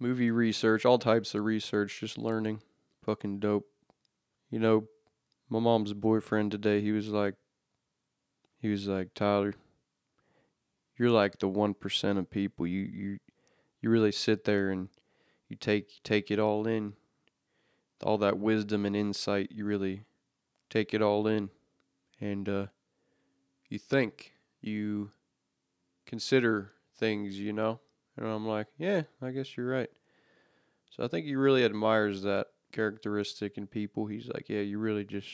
Movie 0.00 0.30
research, 0.30 0.84
all 0.84 0.98
types 0.98 1.34
of 1.34 1.44
research, 1.44 2.00
just 2.00 2.18
learning. 2.18 2.60
Fucking 3.04 3.38
dope. 3.38 3.66
You 4.54 4.60
know, 4.60 4.84
my 5.48 5.58
mom's 5.58 5.94
boyfriend 5.94 6.52
today, 6.52 6.80
he 6.80 6.92
was 6.92 7.08
like, 7.08 7.34
he 8.60 8.68
was 8.68 8.86
like, 8.86 9.12
Tyler, 9.12 9.54
you're 10.96 11.10
like 11.10 11.40
the 11.40 11.48
1% 11.48 12.18
of 12.18 12.30
people. 12.30 12.64
You, 12.64 12.82
you, 12.82 13.18
you 13.80 13.90
really 13.90 14.12
sit 14.12 14.44
there 14.44 14.70
and 14.70 14.90
you 15.48 15.56
take, 15.56 16.00
take 16.04 16.30
it 16.30 16.38
all 16.38 16.68
in. 16.68 16.92
All 18.04 18.16
that 18.18 18.38
wisdom 18.38 18.86
and 18.86 18.94
insight, 18.94 19.50
you 19.50 19.64
really 19.64 20.04
take 20.70 20.94
it 20.94 21.02
all 21.02 21.26
in. 21.26 21.50
And, 22.20 22.48
uh, 22.48 22.66
you 23.68 23.80
think, 23.80 24.34
you 24.60 25.10
consider 26.06 26.70
things, 26.96 27.40
you 27.40 27.52
know? 27.52 27.80
And 28.16 28.28
I'm 28.28 28.46
like, 28.46 28.68
yeah, 28.78 29.02
I 29.20 29.32
guess 29.32 29.56
you're 29.56 29.66
right. 29.66 29.90
So 30.92 31.02
I 31.02 31.08
think 31.08 31.26
he 31.26 31.34
really 31.34 31.64
admires 31.64 32.22
that 32.22 32.46
characteristic 32.74 33.56
in 33.56 33.66
people. 33.66 34.06
He's 34.06 34.28
like, 34.28 34.48
yeah, 34.48 34.60
you 34.60 34.78
really 34.78 35.04
just, 35.04 35.28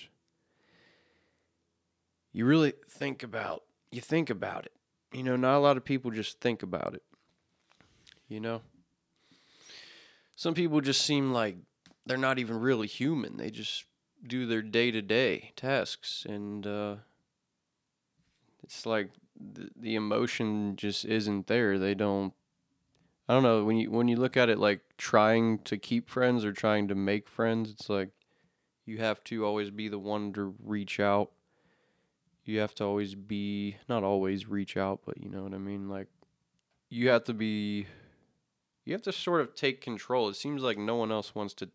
you 2.33 2.45
really 2.45 2.75
think 2.89 3.23
about, 3.23 3.65
you 3.91 4.01
think 4.01 4.31
about 4.31 4.67
it. 4.67 4.73
You 5.13 5.25
know, 5.25 5.37
not 5.37 5.57
a 5.57 5.59
lot 5.59 5.77
of 5.77 5.85
people 5.85 6.11
just 6.11 6.41
think 6.41 6.63
about 6.63 6.95
it. 6.95 7.03
You 8.29 8.41
know? 8.41 8.61
Some 10.37 10.55
people 10.55 10.81
just 10.81 11.03
seem 11.03 11.33
like 11.33 11.57
they're 12.07 12.17
not 12.17 12.39
even 12.39 12.61
really 12.61 12.87
human. 12.87 13.37
They 13.37 13.51
just 13.51 13.85
do 14.25 14.47
their 14.47 14.63
day 14.63 14.91
to 14.91 15.03
day 15.03 15.53
tasks. 15.57 16.27
And, 16.29 16.67
uh, 16.67 16.97
it's 18.63 18.87
like 18.87 19.11
the, 19.35 19.71
the 19.75 19.95
emotion 19.97 20.77
just 20.77 21.05
isn't 21.05 21.47
there. 21.47 21.79
They 21.79 21.95
don't 21.95 22.35
I 23.31 23.33
don't 23.33 23.45
know, 23.45 23.63
when 23.63 23.77
you 23.77 23.93
when 23.93 24.09
you 24.09 24.17
look 24.17 24.37
at 24.37 24.49
it 24.49 24.59
like 24.59 24.81
trying 24.99 25.61
to 25.61 25.79
keep 25.79 26.09
friends 26.09 26.45
or 26.45 26.53
trying 26.53 26.89
to 26.89 26.97
make 26.97 27.29
friends, 27.29 27.71
it's 27.71 27.89
like 27.89 28.09
you 28.85 28.99
have 28.99 29.23
to 29.23 29.45
always 29.45 29.71
be 29.71 29.87
the 29.87 30.01
one 30.01 30.33
to 30.33 30.57
reach 30.61 30.99
out. 30.99 31.31
You 32.45 32.59
have 32.59 32.75
to 32.75 32.85
always 32.85 33.15
be 33.15 33.77
not 33.89 34.03
always 34.03 34.49
reach 34.49 34.77
out, 34.77 35.03
but 35.07 35.23
you 35.23 35.29
know 35.29 35.45
what 35.45 35.55
I 35.55 35.59
mean? 35.59 35.89
Like 35.89 36.09
you 36.89 37.09
have 37.11 37.23
to 37.23 37.33
be 37.33 37.87
you 38.85 38.95
have 38.95 39.03
to 39.03 39.13
sort 39.13 39.43
of 39.43 39.55
take 39.55 39.81
control. 39.81 40.29
It 40.29 40.35
seems 40.35 40.63
like 40.63 40.77
no 40.77 40.97
one 40.97 41.13
else 41.13 41.33
wants 41.33 41.55
to 41.55 41.69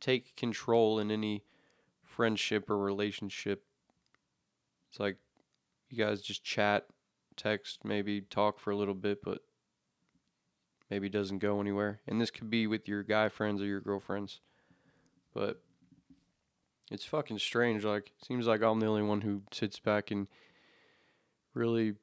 take 0.00 0.34
control 0.34 0.98
in 0.98 1.12
any 1.12 1.44
friendship 2.02 2.68
or 2.68 2.76
relationship. 2.76 3.62
It's 4.90 4.98
like 4.98 5.18
you 5.90 6.04
guys 6.04 6.22
just 6.22 6.42
chat, 6.42 6.86
text, 7.36 7.84
maybe 7.84 8.20
talk 8.20 8.58
for 8.58 8.72
a 8.72 8.76
little 8.76 8.94
bit, 8.94 9.22
but 9.22 9.42
maybe 10.90 11.08
doesn't 11.08 11.38
go 11.38 11.60
anywhere. 11.60 12.00
And 12.06 12.20
this 12.20 12.30
could 12.30 12.50
be 12.50 12.66
with 12.66 12.88
your 12.88 13.02
guy 13.02 13.28
friends 13.28 13.60
or 13.60 13.66
your 13.66 13.80
girlfriends. 13.80 14.40
But 15.34 15.62
it's 16.90 17.04
fucking 17.04 17.38
strange. 17.38 17.84
Like, 17.84 18.12
seems 18.26 18.46
like 18.46 18.62
I'm 18.62 18.80
the 18.80 18.86
only 18.86 19.02
one 19.02 19.20
who 19.20 19.42
sits 19.52 19.78
back 19.78 20.10
and 20.10 20.28
really 21.54 21.94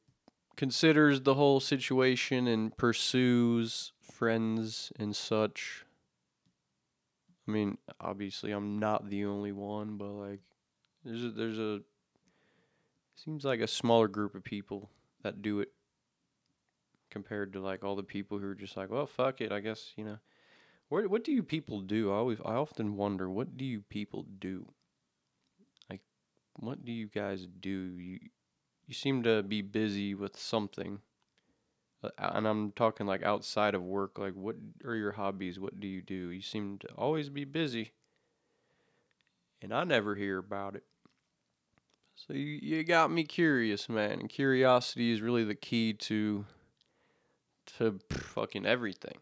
considers 0.56 1.22
the 1.22 1.34
whole 1.34 1.60
situation 1.60 2.48
and 2.48 2.75
pursues 2.78 3.94
friends 4.02 4.92
and 5.00 5.16
such. 5.16 5.86
I 7.48 7.52
mean, 7.52 7.78
obviously, 8.00 8.52
I'm 8.52 8.80
not 8.80 9.10
the 9.10 9.25
only 9.25 9.52
one, 9.52 9.98
but 9.98 10.10
like, 10.10 10.40
there's 11.04 11.24
a, 11.24 11.30
there's 11.30 11.60
a 11.60 11.82
seems 13.16 13.46
like 13.46 13.60
a 13.60 13.68
smaller 13.68 14.08
group 14.08 14.36
of 14.36 14.44
people 14.44 14.90
that 15.24 15.42
do 15.42 15.60
it 15.60 15.70
compared 17.13 17.53
to 17.53 17.62
like 17.62 17.84
all 17.84 17.96
the 17.96 18.03
people 18.03 18.39
who 18.39 18.48
are 18.48 18.55
just 18.55 18.75
like, 18.75 18.89
well, 18.89 19.05
fuck 19.05 19.39
it, 19.39 19.51
I 19.53 19.60
guess 19.62 19.93
you 19.96 20.03
know. 20.03 20.17
What 20.89 21.08
what 21.08 21.24
do 21.24 21.32
you 21.32 21.43
people 21.43 21.82
do? 21.82 22.12
I 22.12 22.15
always 22.15 22.39
I 22.43 22.55
often 22.55 22.98
wonder 22.98 23.29
what 23.29 23.55
do 23.58 23.65
you 23.65 23.82
people 23.82 24.25
do. 24.39 24.67
Like, 25.89 26.01
what 26.55 26.84
do 26.84 26.91
you 26.91 27.08
guys 27.08 27.48
do? 27.60 27.70
You 27.70 28.20
you 28.88 28.93
seem 28.93 29.24
to 29.24 29.43
be 29.43 29.62
busy 29.62 30.13
with 30.15 30.38
something. 30.38 31.00
Uh, 32.03 32.10
and 32.17 32.48
I'm 32.48 32.72
talking 32.74 33.05
like 33.08 33.24
outside 33.24 33.75
of 33.75 33.84
work. 33.84 34.17
Like, 34.20 34.34
what 34.34 34.55
are 34.86 34.96
your 34.96 35.13
hobbies? 35.13 35.60
What 35.60 35.79
do 35.79 35.88
you 35.88 36.01
do? 36.01 36.29
You 36.32 36.41
seem 36.41 36.79
to 36.79 36.88
always 36.98 37.29
be 37.29 37.46
busy, 37.46 37.93
and 39.62 39.74
I 39.74 39.84
never 39.84 40.15
hear 40.15 40.39
about 40.39 40.75
it. 40.75 40.84
So 42.15 42.34
you, 42.34 42.60
you 42.62 42.84
got 42.84 43.12
me 43.12 43.24
curious, 43.24 43.89
man. 43.89 44.20
And 44.20 44.29
curiosity 44.29 45.12
is 45.12 45.22
really 45.22 45.43
the 45.43 45.55
key 45.55 45.93
to 45.93 46.46
to 47.77 48.00
fucking 48.10 48.65
everything. 48.65 49.17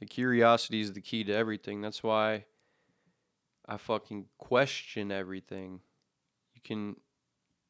The 0.00 0.06
curiosity 0.06 0.80
is 0.80 0.92
the 0.92 1.00
key 1.00 1.24
to 1.24 1.32
everything. 1.32 1.80
That's 1.80 2.02
why 2.02 2.44
I 3.66 3.76
fucking 3.76 4.26
question 4.38 5.10
everything. 5.10 5.80
You 6.54 6.60
can 6.62 6.96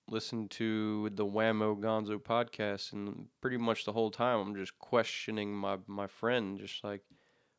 listen 0.09 0.49
to 0.49 1.11
the 1.11 1.25
Whammo 1.25 1.79
Gonzo 1.79 2.21
podcast, 2.23 2.93
and 2.93 3.27
pretty 3.41 3.57
much 3.57 3.85
the 3.85 3.93
whole 3.93 4.11
time 4.11 4.41
I'm 4.41 4.57
just 4.57 4.79
questioning 4.79 5.55
my, 5.55 5.79
my 5.87 6.07
friend, 6.07 6.59
just 6.59 6.85
like, 6.85 7.03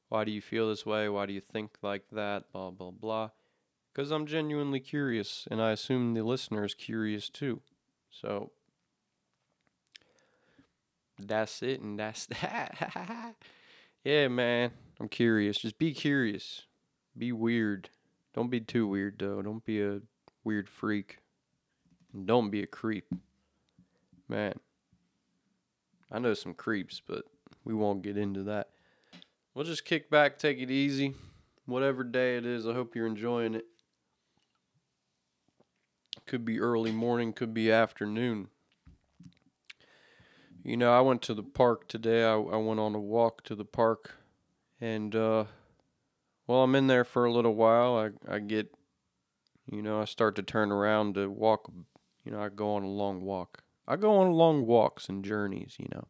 why 0.10 0.24
do 0.24 0.32
you 0.32 0.42
feel 0.42 0.70
this 0.70 0.86
way? 0.86 1.10
Why 1.10 1.26
do 1.26 1.34
you 1.34 1.42
think 1.42 1.78
like 1.82 2.04
that? 2.12 2.52
Blah, 2.52 2.72
blah, 2.72 2.92
blah. 2.92 3.30
Because 3.94 4.12
I'm 4.12 4.26
genuinely 4.26 4.80
curious, 4.80 5.48
and 5.52 5.62
I 5.62 5.72
assume 5.72 6.14
the 6.14 6.24
listener 6.24 6.64
is 6.64 6.74
curious 6.74 7.30
too. 7.30 7.62
So 8.10 8.52
that's 11.28 11.62
it, 11.62 11.82
and 11.82 12.00
that's 12.00 12.26
that. 12.42 13.36
yeah, 14.04 14.28
man. 14.28 14.72
I'm 15.00 15.10
curious. 15.10 15.58
Just 15.58 15.78
be 15.78 15.94
curious. 15.94 16.64
Be 17.18 17.32
weird. 17.32 17.90
Don't 18.34 18.50
be 18.50 18.60
too 18.60 18.88
weird, 18.88 19.16
though. 19.20 19.42
Don't 19.42 19.64
be 19.66 19.82
a 19.82 20.02
weird 20.44 20.70
freak. 20.70 21.18
Don't 22.26 22.50
be 22.50 22.64
a 22.64 22.68
creep. 22.68 23.06
Man. 24.28 24.54
I 26.12 26.20
know 26.20 26.34
some 26.34 26.54
creeps, 26.54 27.02
but 27.06 27.26
we 27.64 27.74
won't 27.74 28.02
get 28.02 28.18
into 28.18 28.44
that. 28.44 28.70
We'll 29.54 29.66
just 29.66 29.86
kick 29.86 30.10
back, 30.10 30.40
take 30.40 30.60
it 30.60 30.72
easy. 30.72 31.14
Whatever 31.66 32.04
day 32.04 32.38
it 32.38 32.46
is, 32.46 32.66
I 32.66 32.74
hope 32.74 32.96
you're 32.96 33.06
enjoying 33.06 33.54
it. 33.54 33.66
Could 36.26 36.46
be 36.46 36.60
early 36.60 36.92
morning, 36.92 37.34
could 37.34 37.54
be 37.54 37.72
afternoon. 37.72 38.48
You 40.64 40.76
know, 40.76 40.92
I 40.92 41.02
went 41.02 41.22
to 41.24 41.34
the 41.34 41.44
park 41.44 41.88
today. 41.88 42.24
I, 42.24 42.34
I 42.34 42.58
went 42.58 42.80
on 42.80 42.94
a 42.94 43.00
walk 43.00 43.44
to 43.46 43.56
the 43.56 43.66
park, 43.66 44.16
and 44.82 45.16
uh, 45.16 45.46
well, 46.48 46.64
I'm 46.64 46.76
in 46.76 46.88
there 46.88 47.06
for 47.06 47.26
a 47.26 47.32
little 47.32 47.56
while. 47.56 47.96
I 47.96 48.36
I 48.36 48.40
get, 48.40 48.74
you 49.72 49.82
know, 49.82 50.02
I 50.02 50.06
start 50.06 50.36
to 50.36 50.44
turn 50.44 50.72
around 50.72 51.16
to 51.16 51.30
walk. 51.30 51.72
You 52.26 52.34
know, 52.34 52.42
I 52.42 52.50
go 52.50 52.76
on 52.76 52.84
a 52.84 52.90
long 52.90 53.22
walk. 53.22 53.64
I 53.88 53.96
go 53.96 54.18
on 54.18 54.32
long 54.32 54.66
walks 54.66 55.08
and 55.08 55.24
journeys. 55.24 55.76
You 55.80 55.88
know, 55.94 56.08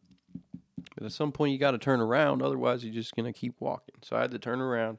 but 0.96 1.04
at 1.06 1.12
some 1.12 1.30
point 1.30 1.52
you 1.52 1.58
got 1.58 1.70
to 1.72 1.78
turn 1.78 2.00
around, 2.00 2.42
otherwise 2.42 2.84
you're 2.84 2.92
just 2.94 3.14
gonna 3.14 3.32
keep 3.32 3.54
walking. 3.60 3.96
So 4.02 4.16
I 4.16 4.22
had 4.22 4.32
to 4.32 4.38
turn 4.40 4.60
around, 4.60 4.98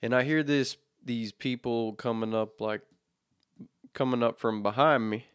and 0.00 0.14
I 0.14 0.24
hear 0.24 0.42
this 0.42 0.78
these 1.04 1.32
people 1.32 1.92
coming 1.92 2.34
up 2.34 2.62
like 2.62 2.80
coming 3.92 4.22
up 4.22 4.40
from 4.40 4.62
behind 4.62 5.10
me 5.10 5.26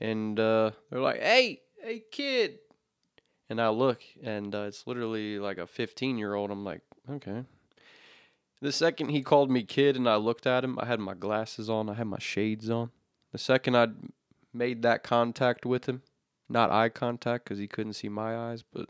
and 0.00 0.38
uh, 0.38 0.70
they're 0.90 1.00
like, 1.00 1.20
"Hey, 1.20 1.60
hey, 1.82 2.02
kid!" 2.10 2.58
And 3.48 3.60
I 3.60 3.68
look, 3.68 4.02
and 4.22 4.54
uh, 4.54 4.62
it's 4.62 4.86
literally 4.86 5.38
like 5.38 5.58
a 5.58 5.66
15 5.66 6.18
year 6.18 6.34
old. 6.34 6.50
I'm 6.50 6.64
like, 6.64 6.80
okay. 7.10 7.44
The 8.60 8.72
second 8.72 9.10
he 9.10 9.22
called 9.22 9.50
me 9.50 9.62
kid, 9.62 9.96
and 9.96 10.08
I 10.08 10.16
looked 10.16 10.46
at 10.46 10.64
him, 10.64 10.78
I 10.80 10.86
had 10.86 10.98
my 10.98 11.14
glasses 11.14 11.70
on, 11.70 11.88
I 11.88 11.94
had 11.94 12.06
my 12.06 12.18
shades 12.18 12.70
on. 12.70 12.90
The 13.32 13.38
second 13.38 13.76
I 13.76 13.88
made 14.52 14.82
that 14.82 15.02
contact 15.02 15.66
with 15.66 15.86
him, 15.86 16.02
not 16.48 16.70
eye 16.70 16.88
contact 16.88 17.44
because 17.44 17.58
he 17.58 17.68
couldn't 17.68 17.92
see 17.92 18.08
my 18.08 18.36
eyes, 18.36 18.62
but 18.62 18.88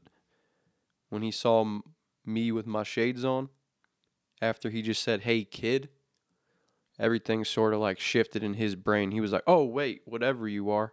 when 1.11 1.23
he 1.23 1.31
saw 1.31 1.63
m- 1.63 1.83
me 2.25 2.53
with 2.53 2.67
my 2.67 2.85
shades 2.85 3.25
on, 3.25 3.49
after 4.41 4.71
he 4.71 4.83
just 4.83 5.03
said, 5.03 5.23
"Hey, 5.23 5.45
kid," 5.45 5.89
everything 6.99 7.45
sort 7.45 7.75
of 7.75 7.81
like 7.81 7.99
shifted 7.99 8.43
in 8.43 8.55
his 8.55 8.77
brain. 8.77 9.11
He 9.11 9.21
was 9.21 9.33
like, 9.33 9.45
"Oh 9.47 9.65
wait, 9.65 10.03
whatever 10.05 10.47
you 10.49 10.71
are." 10.71 10.93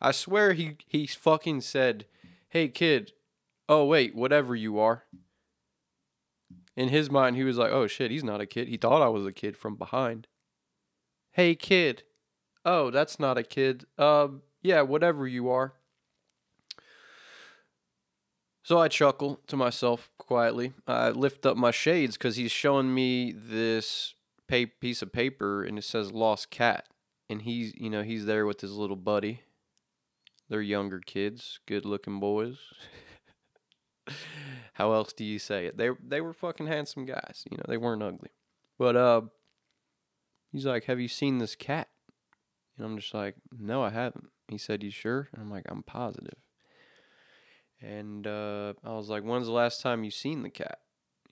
I 0.00 0.12
swear 0.12 0.52
he 0.52 0.76
he 0.86 1.06
fucking 1.06 1.62
said, 1.62 2.06
"Hey 2.48 2.68
kid, 2.68 3.12
oh 3.68 3.84
wait, 3.84 4.14
whatever 4.14 4.54
you 4.54 4.78
are." 4.78 5.04
In 6.76 6.88
his 6.88 7.10
mind, 7.10 7.36
he 7.36 7.44
was 7.44 7.56
like, 7.56 7.72
"Oh 7.72 7.86
shit, 7.86 8.10
he's 8.10 8.24
not 8.24 8.40
a 8.40 8.46
kid. 8.46 8.68
He 8.68 8.76
thought 8.76 9.02
I 9.02 9.08
was 9.08 9.26
a 9.26 9.32
kid 9.32 9.56
from 9.56 9.76
behind." 9.76 10.26
Hey 11.32 11.54
kid, 11.54 12.02
oh 12.64 12.90
that's 12.90 13.18
not 13.18 13.38
a 13.38 13.42
kid. 13.42 13.84
Um, 13.98 14.42
yeah, 14.62 14.82
whatever 14.82 15.26
you 15.26 15.48
are. 15.50 15.74
So 18.62 18.78
I 18.78 18.88
chuckle 18.88 19.40
to 19.46 19.56
myself 19.56 20.10
quietly. 20.18 20.72
I 20.88 21.10
lift 21.10 21.46
up 21.46 21.56
my 21.56 21.70
shades 21.70 22.16
because 22.16 22.34
he's 22.34 22.50
showing 22.50 22.92
me 22.92 23.32
this 23.32 24.14
piece 24.48 25.02
of 25.02 25.12
paper 25.12 25.62
and 25.62 25.78
it 25.78 25.84
says 25.84 26.12
"lost 26.12 26.50
cat," 26.50 26.88
and 27.30 27.42
he's 27.42 27.74
you 27.76 27.88
know 27.88 28.02
he's 28.02 28.26
there 28.26 28.44
with 28.44 28.60
his 28.60 28.72
little 28.72 28.96
buddy. 28.96 29.42
They're 30.48 30.62
younger 30.62 31.00
kids, 31.00 31.58
good-looking 31.66 32.20
boys. 32.20 32.58
How 34.74 34.92
else 34.92 35.12
do 35.12 35.24
you 35.24 35.38
say 35.38 35.66
it? 35.66 35.76
They 35.76 35.90
they 36.06 36.20
were 36.20 36.32
fucking 36.32 36.66
handsome 36.66 37.06
guys. 37.06 37.44
You 37.50 37.56
know 37.56 37.64
they 37.66 37.76
weren't 37.76 38.02
ugly. 38.02 38.30
But 38.78 38.94
uh, 38.94 39.22
he's 40.52 40.66
like, 40.66 40.84
"Have 40.84 41.00
you 41.00 41.08
seen 41.08 41.38
this 41.38 41.56
cat?" 41.56 41.88
And 42.76 42.86
I'm 42.86 42.98
just 42.98 43.14
like, 43.14 43.36
"No, 43.50 43.82
I 43.82 43.90
haven't." 43.90 44.28
He 44.48 44.58
said, 44.58 44.84
"You 44.84 44.90
sure?" 44.90 45.28
And 45.32 45.42
I'm 45.42 45.50
like, 45.50 45.64
"I'm 45.68 45.82
positive." 45.82 46.38
And 47.80 48.26
uh, 48.26 48.74
I 48.84 48.90
was 48.90 49.08
like, 49.08 49.24
"When's 49.24 49.46
the 49.46 49.52
last 49.52 49.80
time 49.80 50.04
you 50.04 50.10
seen 50.10 50.42
the 50.42 50.50
cat?" 50.50 50.78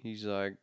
He's 0.02 0.24
like, 0.24 0.56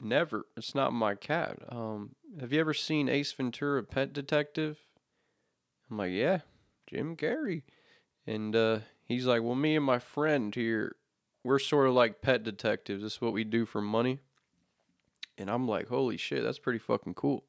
"Never. 0.00 0.46
It's 0.56 0.74
not 0.74 0.92
my 0.92 1.14
cat." 1.14 1.58
Um, 1.68 2.16
have 2.40 2.52
you 2.52 2.58
ever 2.60 2.74
seen 2.74 3.08
Ace 3.08 3.32
Ventura: 3.32 3.84
Pet 3.84 4.12
Detective? 4.12 4.78
I'm 5.90 5.98
like, 5.98 6.12
"Yeah, 6.12 6.40
Jim 6.86 7.16
Carrey." 7.16 7.62
And 8.26 8.54
uh, 8.54 8.80
he's 9.04 9.26
like, 9.26 9.42
"Well, 9.42 9.54
me 9.54 9.76
and 9.76 9.84
my 9.84 9.98
friend 9.98 10.54
here, 10.54 10.96
we're 11.42 11.58
sort 11.58 11.88
of 11.88 11.94
like 11.94 12.22
pet 12.22 12.42
detectives. 12.42 13.02
This 13.02 13.14
is 13.14 13.20
what 13.20 13.32
we 13.32 13.44
do 13.44 13.66
for 13.66 13.80
money." 13.80 14.20
And 15.36 15.50
I'm 15.50 15.66
like, 15.66 15.88
"Holy 15.88 16.16
shit, 16.16 16.42
that's 16.42 16.58
pretty 16.58 16.78
fucking 16.78 17.14
cool." 17.14 17.44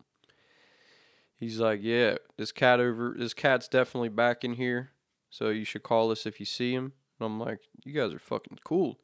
He's 1.37 1.59
like, 1.59 1.79
"Yeah, 1.81 2.17
this 2.37 2.51
cat 2.51 2.79
over, 2.79 3.15
this 3.17 3.33
cat's 3.33 3.67
definitely 3.67 4.09
back 4.09 4.43
in 4.43 4.53
here, 4.53 4.91
so 5.29 5.49
you 5.49 5.65
should 5.65 5.83
call 5.83 6.11
us 6.11 6.25
if 6.25 6.39
you 6.39 6.45
see 6.45 6.73
him." 6.73 6.93
And 7.19 7.25
I'm 7.25 7.39
like, 7.39 7.59
"You 7.83 7.93
guys 7.93 8.13
are 8.13 8.19
fucking 8.19 8.59
cool." 8.63 8.99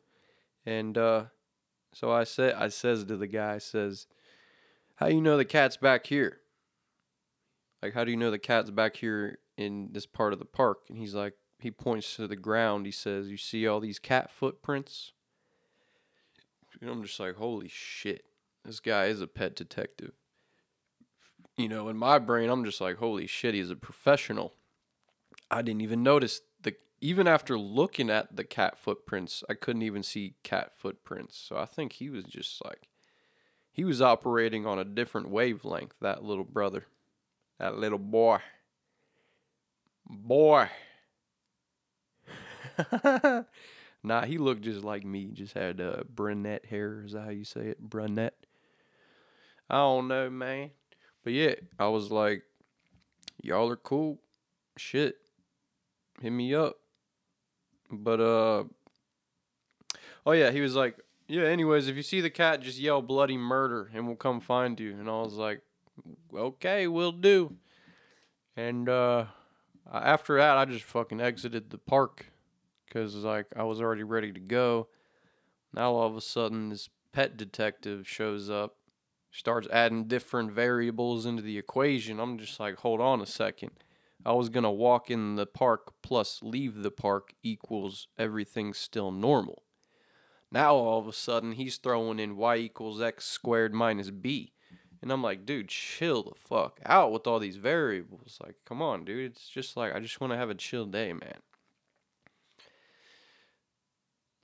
And 0.66 0.98
uh, 0.98 1.26
so 1.94 2.12
I 2.12 2.24
say, 2.24 2.54
I 2.54 2.70
says 2.70 3.04
to 3.06 3.18
the 3.18 3.28
guy, 3.28 3.56
I 3.56 3.58
says, 3.58 4.08
"How 4.96 5.08
you 5.08 5.22
know 5.22 5.38
the 5.38 5.46
cat's 5.46 5.78
back 5.78 6.08
here? 6.08 6.40
Like, 7.82 7.94
how 7.94 8.04
do 8.04 8.12
you 8.12 8.18
know 8.18 8.32
the 8.32 8.40
cat's 8.40 8.70
back 8.70 8.96
here 8.96 9.40
in 9.58 9.90
this 9.92 10.06
part 10.06 10.34
of 10.34 10.40
the 10.40 10.46
park?" 10.46 10.84
And 10.90 10.98
he's 10.98 11.16
like, 11.16 11.36
he 11.62 11.72
points 11.72 12.16
to 12.16 12.28
the 12.28 12.36
ground. 12.36 12.86
He 12.86 12.92
says, 12.92 13.30
"You 13.30 13.38
see 13.38 13.68
all 13.68 13.80
these 13.80 14.00
cat 14.00 14.32
footprints?" 14.32 15.14
And 16.80 16.90
I'm 16.90 17.04
just 17.04 17.20
like, 17.20 17.36
"Holy 17.36 17.68
shit, 17.68 18.26
this 18.66 18.80
guy 18.80 19.06
is 19.06 19.22
a 19.22 19.28
pet 19.28 19.56
detective." 19.56 20.14
You 21.58 21.70
know, 21.70 21.90
in 21.90 21.98
my 21.98 22.18
brain, 22.18 22.50
I'm 22.50 22.66
just 22.66 22.82
like, 22.82 22.98
"Holy 22.98 23.28
shit, 23.28 23.54
he's 23.54 23.70
a 23.70 23.76
professional." 23.76 24.56
I 25.52 25.62
didn't 25.62 25.82
even 25.82 26.02
notice 26.02 26.42
the 26.60 26.76
even 27.00 27.28
after 27.28 27.60
looking 27.60 28.10
at 28.10 28.36
the 28.36 28.44
cat 28.44 28.78
footprints, 28.78 29.44
I 29.50 29.54
couldn't 29.54 29.82
even 29.84 30.02
see 30.02 30.36
cat 30.44 30.74
footprints. 30.78 31.38
So 31.38 31.58
I 31.58 31.66
think 31.66 31.94
he 31.94 32.10
was 32.10 32.24
just 32.24 32.64
like 32.66 32.88
he 33.72 33.84
was 33.84 34.02
operating 34.02 34.66
on 34.66 34.80
a 34.80 34.86
different 34.86 35.30
wavelength, 35.30 35.96
that 36.02 36.24
little 36.24 36.44
brother. 36.44 36.88
That 37.60 37.78
little 37.78 38.00
boy. 38.00 38.40
Boy. 40.08 40.70
nah, 44.04 44.26
he 44.26 44.38
looked 44.38 44.62
just 44.62 44.84
like 44.84 45.06
me. 45.06 45.30
Just 45.34 45.54
had 45.54 45.82
uh, 45.82 46.04
brunette 46.10 46.66
hair. 46.66 47.04
Is 47.06 47.14
that 47.14 47.24
how 47.24 47.30
you 47.30 47.46
say 47.46 47.68
it? 47.68 47.80
Brunette. 47.80 48.46
I 49.70 49.76
don't 49.76 50.08
know, 50.08 50.30
man. 50.30 50.72
But 51.24 51.34
yeah, 51.34 51.56
I 51.80 51.88
was 51.88 52.12
like, 52.12 52.44
y'all 53.42 53.70
are 53.70 53.78
cool. 53.78 54.20
Shit. 54.78 55.18
Hit 56.22 56.32
me 56.32 56.54
up. 56.54 56.78
But 57.92 58.20
uh 58.20 58.64
Oh 60.26 60.32
yeah, 60.34 60.52
he 60.52 60.62
was 60.62 60.76
like, 60.76 60.98
Yeah, 61.28 61.44
anyways, 61.44 61.88
if 61.88 61.96
you 61.96 62.04
see 62.04 62.22
the 62.22 62.30
cat, 62.30 62.62
just 62.62 62.80
yell 62.80 63.02
bloody 63.02 63.38
murder 63.38 63.90
and 63.94 64.08
we'll 64.08 64.16
come 64.16 64.40
find 64.40 64.80
you. 64.80 64.92
And 64.92 65.10
I 65.10 65.22
was 65.22 65.34
like, 65.34 65.62
Okay, 66.34 66.88
we'll 66.88 67.12
do. 67.12 67.56
And 68.56 68.90
uh 68.90 69.26
Uh, 69.90 70.02
after 70.04 70.38
that 70.38 70.58
I 70.58 70.66
just 70.66 70.84
fucking 70.84 71.22
exited 71.22 71.70
the 71.70 71.78
park 71.78 72.26
because 72.86 73.16
like 73.16 73.48
I 73.56 73.64
was 73.64 73.80
already 73.80 74.04
ready 74.04 74.32
to 74.32 74.40
go. 74.40 74.88
Now 75.74 75.94
all 75.94 76.08
of 76.08 76.18
a 76.18 76.22
sudden 76.22 76.70
this 76.70 76.90
pet 77.14 77.38
detective 77.38 78.08
shows 78.08 78.50
up, 78.50 78.76
starts 79.32 79.68
adding 79.72 80.06
different 80.06 80.52
variables 80.52 81.26
into 81.26 81.42
the 81.42 81.58
equation. 81.58 82.20
I'm 82.20 82.38
just 82.38 82.60
like, 82.60 82.78
hold 82.78 83.00
on 83.00 83.22
a 83.22 83.26
second. 83.26 83.72
I 84.26 84.34
was 84.34 84.50
gonna 84.50 84.72
walk 84.72 85.10
in 85.10 85.36
the 85.36 85.46
park 85.46 85.94
plus 86.02 86.42
leave 86.44 86.84
the 86.84 86.92
park 86.92 87.34
equals 87.42 88.08
everything's 88.18 88.78
still 88.78 89.12
normal. 89.12 89.64
Now 90.52 90.76
all 90.76 91.00
of 91.00 91.08
a 91.08 91.14
sudden 91.14 91.54
he's 91.54 91.78
throwing 91.78 92.20
in 92.20 92.38
y 92.38 92.58
equals 92.58 93.02
x 93.02 93.26
squared 93.26 93.74
minus 93.74 94.12
b. 94.12 94.54
And 95.02 95.12
I'm 95.12 95.24
like, 95.24 95.46
dude, 95.46 95.70
chill 95.70 96.24
the 96.24 96.36
fuck 96.36 96.80
out 96.86 97.12
with 97.12 97.26
all 97.26 97.40
these 97.40 97.56
variables. 97.56 98.38
Like, 98.44 98.56
come 98.66 98.82
on, 98.82 99.04
dude. 99.04 99.32
It's 99.32 99.50
just 99.50 99.76
like 99.76 99.96
I 99.96 100.00
just 100.00 100.22
want 100.22 100.32
to 100.32 100.38
have 100.38 100.50
a 100.52 100.56
chill 100.56 100.86
day, 100.86 101.12
man. 101.12 101.40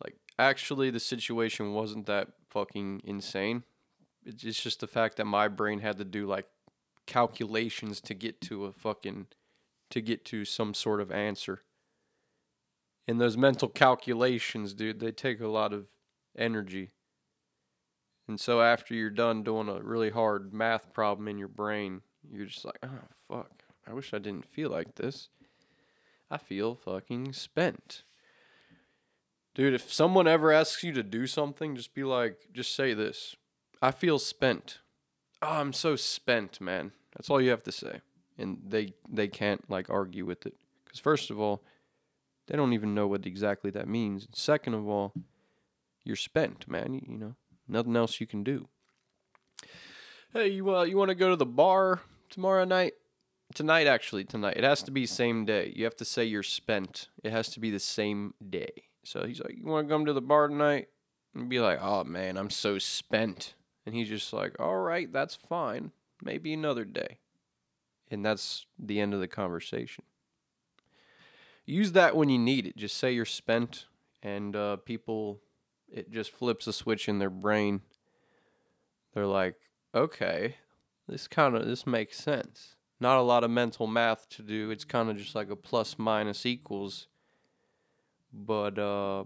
Like, 0.04 0.16
actually, 0.40 0.90
the 0.90 1.00
situation 1.00 1.74
wasn't 1.74 2.08
that 2.08 2.30
fucking 2.50 3.02
insane. 3.04 3.64
It's 4.26 4.62
just 4.62 4.80
the 4.80 4.88
fact 4.88 5.18
that 5.18 5.26
my 5.26 5.48
brain 5.48 5.80
had 5.80 5.98
to 6.00 6.06
do 6.06 6.26
like 6.26 6.48
calculations 7.06 8.02
to 8.02 8.14
get 8.14 8.42
to 8.42 8.66
a 8.66 8.72
fucking 8.72 9.28
to 9.90 10.02
get 10.02 10.26
to 10.26 10.44
some 10.44 10.74
sort 10.74 11.00
of 11.00 11.12
answer. 11.12 11.62
And 13.08 13.22
those 13.22 13.38
mental 13.38 13.70
calculations, 13.70 14.74
dude, 14.74 15.00
they 15.00 15.12
take 15.12 15.40
a 15.40 15.48
lot 15.48 15.72
of 15.72 15.88
energy. 16.38 16.90
And 18.28 18.40
so 18.40 18.62
after 18.62 18.94
you're 18.94 19.10
done 19.10 19.44
doing 19.44 19.70
a 19.70 19.82
really 19.82 20.10
hard 20.10 20.54
math 20.54 20.94
problem 20.94 21.28
in 21.28 21.38
your 21.38 21.48
brain, 21.48 22.02
you're 22.30 22.46
just 22.46 22.66
like, 22.66 22.80
oh, 22.84 23.08
fuck. 23.30 23.64
I 23.88 23.94
wish 23.94 24.14
I 24.14 24.20
didn't 24.20 24.46
feel 24.46 24.70
like 24.70 24.96
this. 24.96 25.30
I 26.30 26.38
feel 26.38 26.76
fucking 26.76 27.32
spent. 27.34 28.04
Dude, 29.56 29.74
if 29.74 29.92
someone 29.92 30.28
ever 30.28 30.52
asks 30.52 30.84
you 30.84 30.92
to 30.94 31.04
do 31.04 31.26
something, 31.26 31.76
just 31.76 31.94
be 31.94 32.04
like, 32.04 32.50
just 32.54 32.76
say 32.76 32.94
this 32.94 33.36
I 33.82 33.92
feel 33.92 34.20
spent. 34.20 34.80
Oh, 35.42 35.60
I'm 35.60 35.74
so 35.74 35.96
spent, 35.96 36.60
man. 36.60 36.92
That's 37.16 37.30
all 37.30 37.42
you 37.42 37.52
have 37.52 37.64
to 37.64 37.72
say. 37.72 38.02
And 38.38 38.60
they, 38.68 38.94
they 39.10 39.28
can't 39.28 39.70
like 39.70 39.90
argue 39.90 40.26
with 40.26 40.46
it. 40.46 40.56
Because, 40.84 41.00
first 41.00 41.32
of 41.32 41.40
all, 41.40 41.64
they 42.48 42.56
don't 42.56 42.74
even 42.74 42.94
know 42.94 43.08
what 43.08 43.26
exactly 43.26 43.72
that 43.72 43.88
means. 43.88 44.26
And 44.26 44.36
Second 44.36 44.74
of 44.74 44.88
all, 44.88 45.14
you're 46.04 46.16
spent, 46.16 46.68
man. 46.68 46.94
You, 46.94 47.02
you 47.08 47.18
know, 47.18 47.36
nothing 47.68 47.96
else 47.96 48.20
you 48.20 48.28
can 48.28 48.44
do. 48.44 48.68
Hey, 50.34 50.50
you 50.50 50.76
uh, 50.76 50.84
you 50.84 50.98
want 50.98 51.10
to 51.10 51.16
go 51.16 51.30
to 51.30 51.36
the 51.36 51.46
bar 51.46 52.02
tomorrow 52.30 52.66
night? 52.66 52.94
Tonight, 53.56 53.88
actually, 53.88 54.26
tonight. 54.26 54.58
It 54.58 54.64
has 54.64 54.84
to 54.84 54.92
be 54.92 55.06
same 55.06 55.46
day. 55.46 55.72
You 55.76 55.86
have 55.86 55.96
to 55.98 56.06
say 56.06 56.26
you're 56.26 56.44
spent. 56.44 57.08
It 57.24 57.32
has 57.32 57.50
to 57.50 57.60
be 57.60 57.72
the 57.72 57.80
same 57.80 58.34
day. 58.50 58.84
So 59.04 59.26
he's 59.26 59.40
like, 59.40 59.58
"You 59.58 59.66
want 59.66 59.88
to 59.88 59.94
come 59.94 60.06
to 60.06 60.14
the 60.14 60.22
bar 60.22 60.50
tonight?" 60.50 60.90
And 61.34 61.50
be 61.50 61.60
like, 61.60 61.80
"Oh 61.82 62.04
man, 62.04 62.38
I'm 62.38 62.50
so 62.50 62.78
spent." 62.78 63.54
And 63.86 63.96
he's 63.96 64.10
just 64.10 64.34
like, 64.34 64.60
"All 64.60 64.78
right, 64.78 65.12
that's 65.12 65.36
fine. 65.36 65.92
Maybe 66.22 66.54
another 66.54 66.84
day." 66.84 67.20
And 68.12 68.26
that's 68.26 68.66
the 68.78 69.00
end 69.00 69.14
of 69.14 69.22
the 69.22 69.28
conversation. 69.28 70.04
Use 71.66 71.94
that 71.94 72.16
when 72.16 72.30
you 72.30 72.38
need 72.38 72.66
it. 72.66 72.78
Just 72.78 72.98
say 72.98 73.12
you're 73.12 73.26
spent, 73.26 73.86
and 74.24 74.56
uh, 74.56 74.78
people 74.78 75.42
it 75.92 76.12
just 76.12 76.32
flips 76.32 76.68
a 76.68 76.74
switch 76.74 77.08
in 77.08 77.20
their 77.20 77.30
brain. 77.30 77.82
They're 79.14 79.26
like, 79.26 79.56
okay, 79.96 80.56
this 81.08 81.28
kind 81.28 81.56
of 81.56 81.66
this 81.66 81.88
makes 81.88 82.18
sense. 82.18 82.76
Not 83.00 83.18
a 83.18 83.22
lot 83.22 83.44
of 83.44 83.52
mental 83.52 83.88
math 83.88 84.28
to 84.30 84.42
do. 84.42 84.72
It's 84.72 84.84
kind 84.84 85.10
of 85.10 85.18
just 85.18 85.36
like 85.36 85.50
a 85.50 85.56
plus 85.56 85.98
minus 85.98 86.46
equals. 86.46 87.08
But 88.34 88.78
uh 88.78 89.26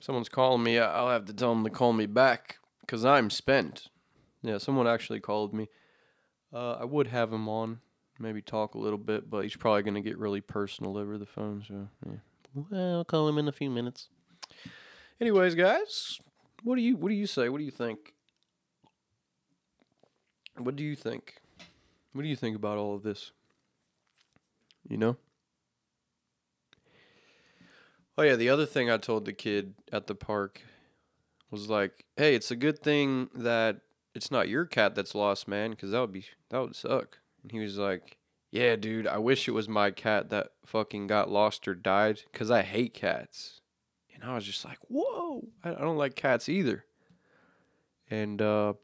someone's 0.00 0.28
calling 0.28 0.62
me. 0.62 0.78
I'll 0.78 1.10
have 1.10 1.26
to 1.26 1.32
tell 1.32 1.54
them 1.54 1.64
to 1.64 1.70
call 1.70 1.92
me 1.92 2.06
back 2.06 2.58
cuz 2.86 3.04
I'm 3.04 3.30
spent. 3.30 3.88
Yeah, 4.42 4.58
someone 4.58 4.86
actually 4.86 5.20
called 5.20 5.54
me. 5.54 5.68
Uh 6.52 6.72
I 6.72 6.84
would 6.84 7.08
have 7.08 7.32
him 7.32 7.48
on, 7.48 7.80
maybe 8.18 8.42
talk 8.42 8.74
a 8.74 8.78
little 8.78 8.98
bit, 8.98 9.30
but 9.30 9.44
he's 9.44 9.56
probably 9.56 9.82
going 9.82 9.94
to 9.94 10.00
get 10.00 10.18
really 10.18 10.40
personal 10.40 10.96
over 10.96 11.18
the 11.18 11.26
phone, 11.26 11.64
so 11.66 11.88
yeah. 12.06 12.18
Well, 12.54 12.98
I'll 12.98 13.04
call 13.04 13.28
him 13.28 13.38
in 13.38 13.48
a 13.48 13.52
few 13.52 13.68
minutes. 13.68 14.08
Anyways, 15.20 15.54
guys, 15.54 16.20
what 16.62 16.76
do 16.76 16.82
you 16.82 16.96
what 16.96 17.08
do 17.08 17.14
you 17.14 17.26
say? 17.26 17.48
What 17.48 17.58
do 17.58 17.64
you 17.64 17.70
think? 17.70 18.14
What 20.56 20.76
do 20.76 20.84
you 20.84 20.94
think? 20.94 21.34
What 22.12 22.22
do 22.22 22.28
you 22.28 22.36
think 22.36 22.56
about 22.56 22.78
all 22.78 22.94
of 22.94 23.02
this? 23.02 23.32
You 24.88 24.98
know? 24.98 25.16
Oh 28.16 28.22
yeah, 28.22 28.36
the 28.36 28.50
other 28.50 28.66
thing 28.66 28.88
I 28.88 28.98
told 28.98 29.24
the 29.24 29.32
kid 29.32 29.74
at 29.92 30.06
the 30.06 30.14
park 30.14 30.62
was 31.50 31.68
like, 31.68 32.04
"Hey, 32.16 32.36
it's 32.36 32.52
a 32.52 32.56
good 32.56 32.78
thing 32.78 33.30
that 33.34 33.80
it's 34.14 34.30
not 34.30 34.48
your 34.48 34.64
cat 34.64 34.94
that's 34.94 35.14
lost, 35.16 35.48
man, 35.48 35.70
because 35.70 35.90
that 35.90 36.00
would 36.00 36.12
be 36.12 36.26
that 36.50 36.60
would 36.60 36.76
suck." 36.76 37.18
And 37.42 37.50
he 37.50 37.58
was 37.58 37.78
like, 37.78 38.18
"Yeah, 38.54 38.76
dude, 38.76 39.08
I 39.08 39.18
wish 39.18 39.48
it 39.48 39.50
was 39.50 39.68
my 39.68 39.90
cat 39.90 40.30
that 40.30 40.52
fucking 40.64 41.08
got 41.08 41.28
lost 41.28 41.66
or 41.66 41.74
died, 41.74 42.20
because 42.30 42.52
I 42.52 42.62
hate 42.62 42.94
cats." 42.94 43.60
And 44.14 44.22
I 44.22 44.36
was 44.36 44.44
just 44.44 44.64
like, 44.64 44.78
"Whoa, 44.86 45.48
I, 45.64 45.72
don't 45.72 45.96
like 45.96 46.14
cats 46.14 46.48
either." 46.48 46.84
And 48.08 48.40
uh, 48.40 48.74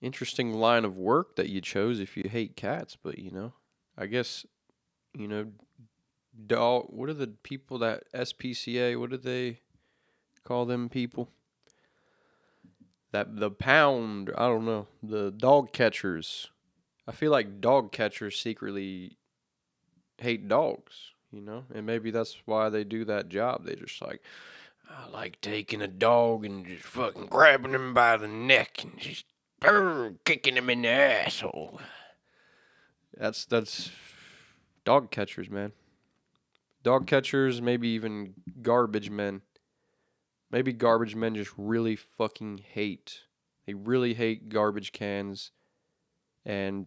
interesting 0.00 0.52
line 0.52 0.84
of 0.84 0.96
work 0.96 1.34
that 1.34 1.48
you 1.48 1.60
chose 1.60 1.98
if 1.98 2.16
you 2.16 2.28
hate 2.30 2.54
cats, 2.54 2.96
but 3.02 3.18
you 3.18 3.32
know, 3.32 3.54
I 3.96 4.06
guess, 4.06 4.46
you 5.18 5.26
know, 5.26 5.48
dog. 6.46 6.86
What 6.90 7.08
are 7.08 7.14
the 7.14 7.26
people 7.26 7.78
that 7.78 8.04
SPCA? 8.14 8.96
What 8.96 9.10
do 9.10 9.16
they 9.16 9.58
call 10.44 10.66
them 10.66 10.88
people? 10.88 11.30
That 13.10 13.40
the 13.40 13.50
pound. 13.50 14.30
I 14.38 14.46
don't 14.46 14.66
know 14.66 14.86
the 15.02 15.32
dog 15.32 15.72
catchers. 15.72 16.52
I 17.08 17.12
feel 17.12 17.32
like 17.32 17.62
dog 17.62 17.90
catchers 17.90 18.38
secretly 18.38 19.16
hate 20.18 20.46
dogs. 20.46 21.12
You 21.32 21.40
know, 21.42 21.64
and 21.74 21.84
maybe 21.84 22.10
that's 22.10 22.36
why 22.46 22.68
they 22.68 22.84
do 22.84 23.04
that 23.06 23.28
job. 23.28 23.64
They 23.64 23.74
just 23.74 24.00
like. 24.00 24.22
I 24.90 25.08
like 25.10 25.40
taking 25.42 25.82
a 25.82 25.88
dog 25.88 26.46
and 26.46 26.66
just 26.66 26.84
fucking 26.84 27.26
grabbing 27.26 27.72
him 27.72 27.92
by 27.92 28.16
the 28.16 28.28
neck 28.28 28.82
and 28.82 28.96
just 28.98 29.26
kicking 30.24 30.56
him 30.56 30.70
in 30.70 30.82
the 30.82 30.88
asshole. 30.88 31.80
That's 33.14 33.44
that's 33.44 33.90
dog 34.84 35.10
catchers, 35.10 35.50
man. 35.50 35.72
Dog 36.82 37.06
catchers, 37.06 37.60
maybe 37.60 37.88
even 37.88 38.34
garbage 38.62 39.10
men. 39.10 39.42
Maybe 40.50 40.72
garbage 40.72 41.14
men 41.14 41.34
just 41.34 41.52
really 41.58 41.96
fucking 41.96 42.64
hate. 42.72 43.20
They 43.66 43.74
really 43.74 44.14
hate 44.14 44.48
garbage 44.48 44.92
cans. 44.92 45.50
And 46.46 46.86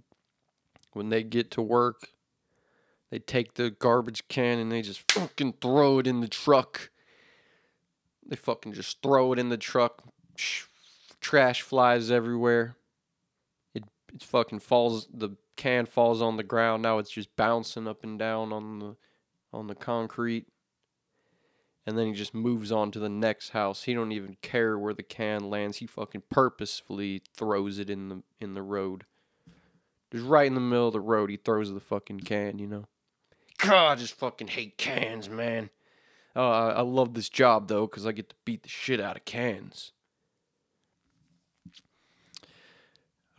when 0.93 1.09
they 1.09 1.23
get 1.23 1.51
to 1.51 1.61
work, 1.61 2.09
they 3.09 3.19
take 3.19 3.55
the 3.55 3.69
garbage 3.69 4.27
can 4.27 4.59
and 4.59 4.71
they 4.71 4.81
just 4.81 5.11
fucking 5.11 5.55
throw 5.61 5.99
it 5.99 6.07
in 6.07 6.21
the 6.21 6.27
truck. 6.27 6.89
They 8.25 8.35
fucking 8.35 8.73
just 8.73 9.01
throw 9.01 9.33
it 9.33 9.39
in 9.39 9.49
the 9.49 9.57
truck. 9.57 10.03
Trash 11.19 11.61
flies 11.61 12.09
everywhere. 12.09 12.77
It 13.73 13.83
it 14.13 14.23
fucking 14.23 14.59
falls 14.59 15.07
the 15.13 15.35
can 15.57 15.85
falls 15.85 16.21
on 16.21 16.37
the 16.37 16.43
ground. 16.43 16.81
Now 16.81 16.97
it's 16.97 17.11
just 17.11 17.35
bouncing 17.35 17.87
up 17.87 18.03
and 18.03 18.17
down 18.17 18.53
on 18.53 18.79
the 18.79 18.95
on 19.53 19.67
the 19.67 19.75
concrete. 19.75 20.47
And 21.85 21.97
then 21.97 22.07
he 22.07 22.13
just 22.13 22.33
moves 22.33 22.71
on 22.71 22.91
to 22.91 22.99
the 22.99 23.09
next 23.09 23.49
house. 23.49 23.83
He 23.83 23.93
don't 23.93 24.11
even 24.11 24.37
care 24.41 24.77
where 24.77 24.93
the 24.93 25.03
can 25.03 25.49
lands. 25.49 25.77
He 25.77 25.87
fucking 25.87 26.23
purposefully 26.29 27.23
throws 27.35 27.79
it 27.79 27.89
in 27.89 28.07
the 28.07 28.23
in 28.39 28.53
the 28.53 28.61
road. 28.61 29.05
Just 30.11 30.25
right 30.25 30.47
in 30.47 30.55
the 30.55 30.59
middle 30.59 30.87
of 30.87 30.93
the 30.93 30.99
road, 30.99 31.29
he 31.29 31.37
throws 31.37 31.73
the 31.73 31.79
fucking 31.79 32.21
can, 32.21 32.59
you 32.59 32.67
know. 32.67 32.85
God, 33.57 33.91
I 33.91 33.95
just 33.95 34.15
fucking 34.15 34.47
hate 34.47 34.77
cans, 34.77 35.29
man. 35.29 35.69
Oh, 36.35 36.49
I, 36.49 36.69
I 36.71 36.81
love 36.81 37.13
this 37.13 37.29
job 37.29 37.67
though, 37.67 37.87
cause 37.87 38.05
I 38.05 38.11
get 38.11 38.29
to 38.29 38.35
beat 38.45 38.63
the 38.63 38.69
shit 38.69 38.99
out 38.99 39.17
of 39.17 39.25
cans. 39.25 39.91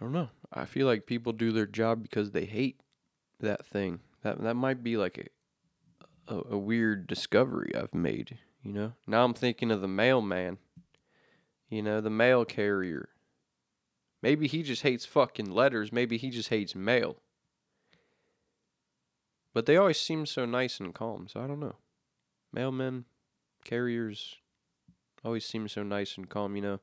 I 0.01 0.05
don't 0.05 0.13
know. 0.13 0.31
I 0.53 0.65
feel 0.65 0.87
like 0.87 1.07
people 1.07 1.33
do 1.33 1.53
their 1.53 1.67
job 1.67 2.03
because 2.03 2.33
they 2.33 2.45
hate 2.45 2.81
that 3.41 3.65
thing. 3.65 4.01
That 4.23 4.43
that 4.43 4.55
might 4.55 4.83
be 4.83 4.97
like 4.97 5.31
a, 6.29 6.35
a, 6.35 6.55
a 6.55 6.59
weird 6.59 7.07
discovery 7.07 7.73
I've 7.75 7.95
made. 7.95 8.39
You 8.63 8.73
know. 8.73 8.93
Now 9.07 9.25
I'm 9.25 9.35
thinking 9.35 9.71
of 9.71 9.81
the 9.81 9.89
mailman. 9.89 10.59
You 11.69 11.83
know, 11.83 12.01
the 12.01 12.11
mail 12.11 12.45
carrier. 12.45 13.09
Maybe 14.23 14.47
he 14.47 14.63
just 14.63 14.83
hates 14.83 15.05
fucking 15.05 15.51
letters. 15.51 15.93
Maybe 15.93 16.17
he 16.17 16.31
just 16.31 16.49
hates 16.49 16.75
mail. 16.75 17.17
But 19.53 19.67
they 19.67 19.77
always 19.77 20.01
seem 20.01 20.27
so 20.27 20.47
nice 20.47 20.81
and 20.81 20.95
calm, 20.95 21.27
so 21.29 21.41
I 21.41 21.47
don't 21.47 21.61
know. 21.61 21.77
Mailmen, 22.57 23.05
carriers, 23.65 24.37
always 25.25 25.45
seem 25.45 25.69
so 25.69 25.83
nice 25.83 26.17
and 26.17 26.29
calm, 26.29 26.57
you 26.57 26.63
know. 26.63 26.81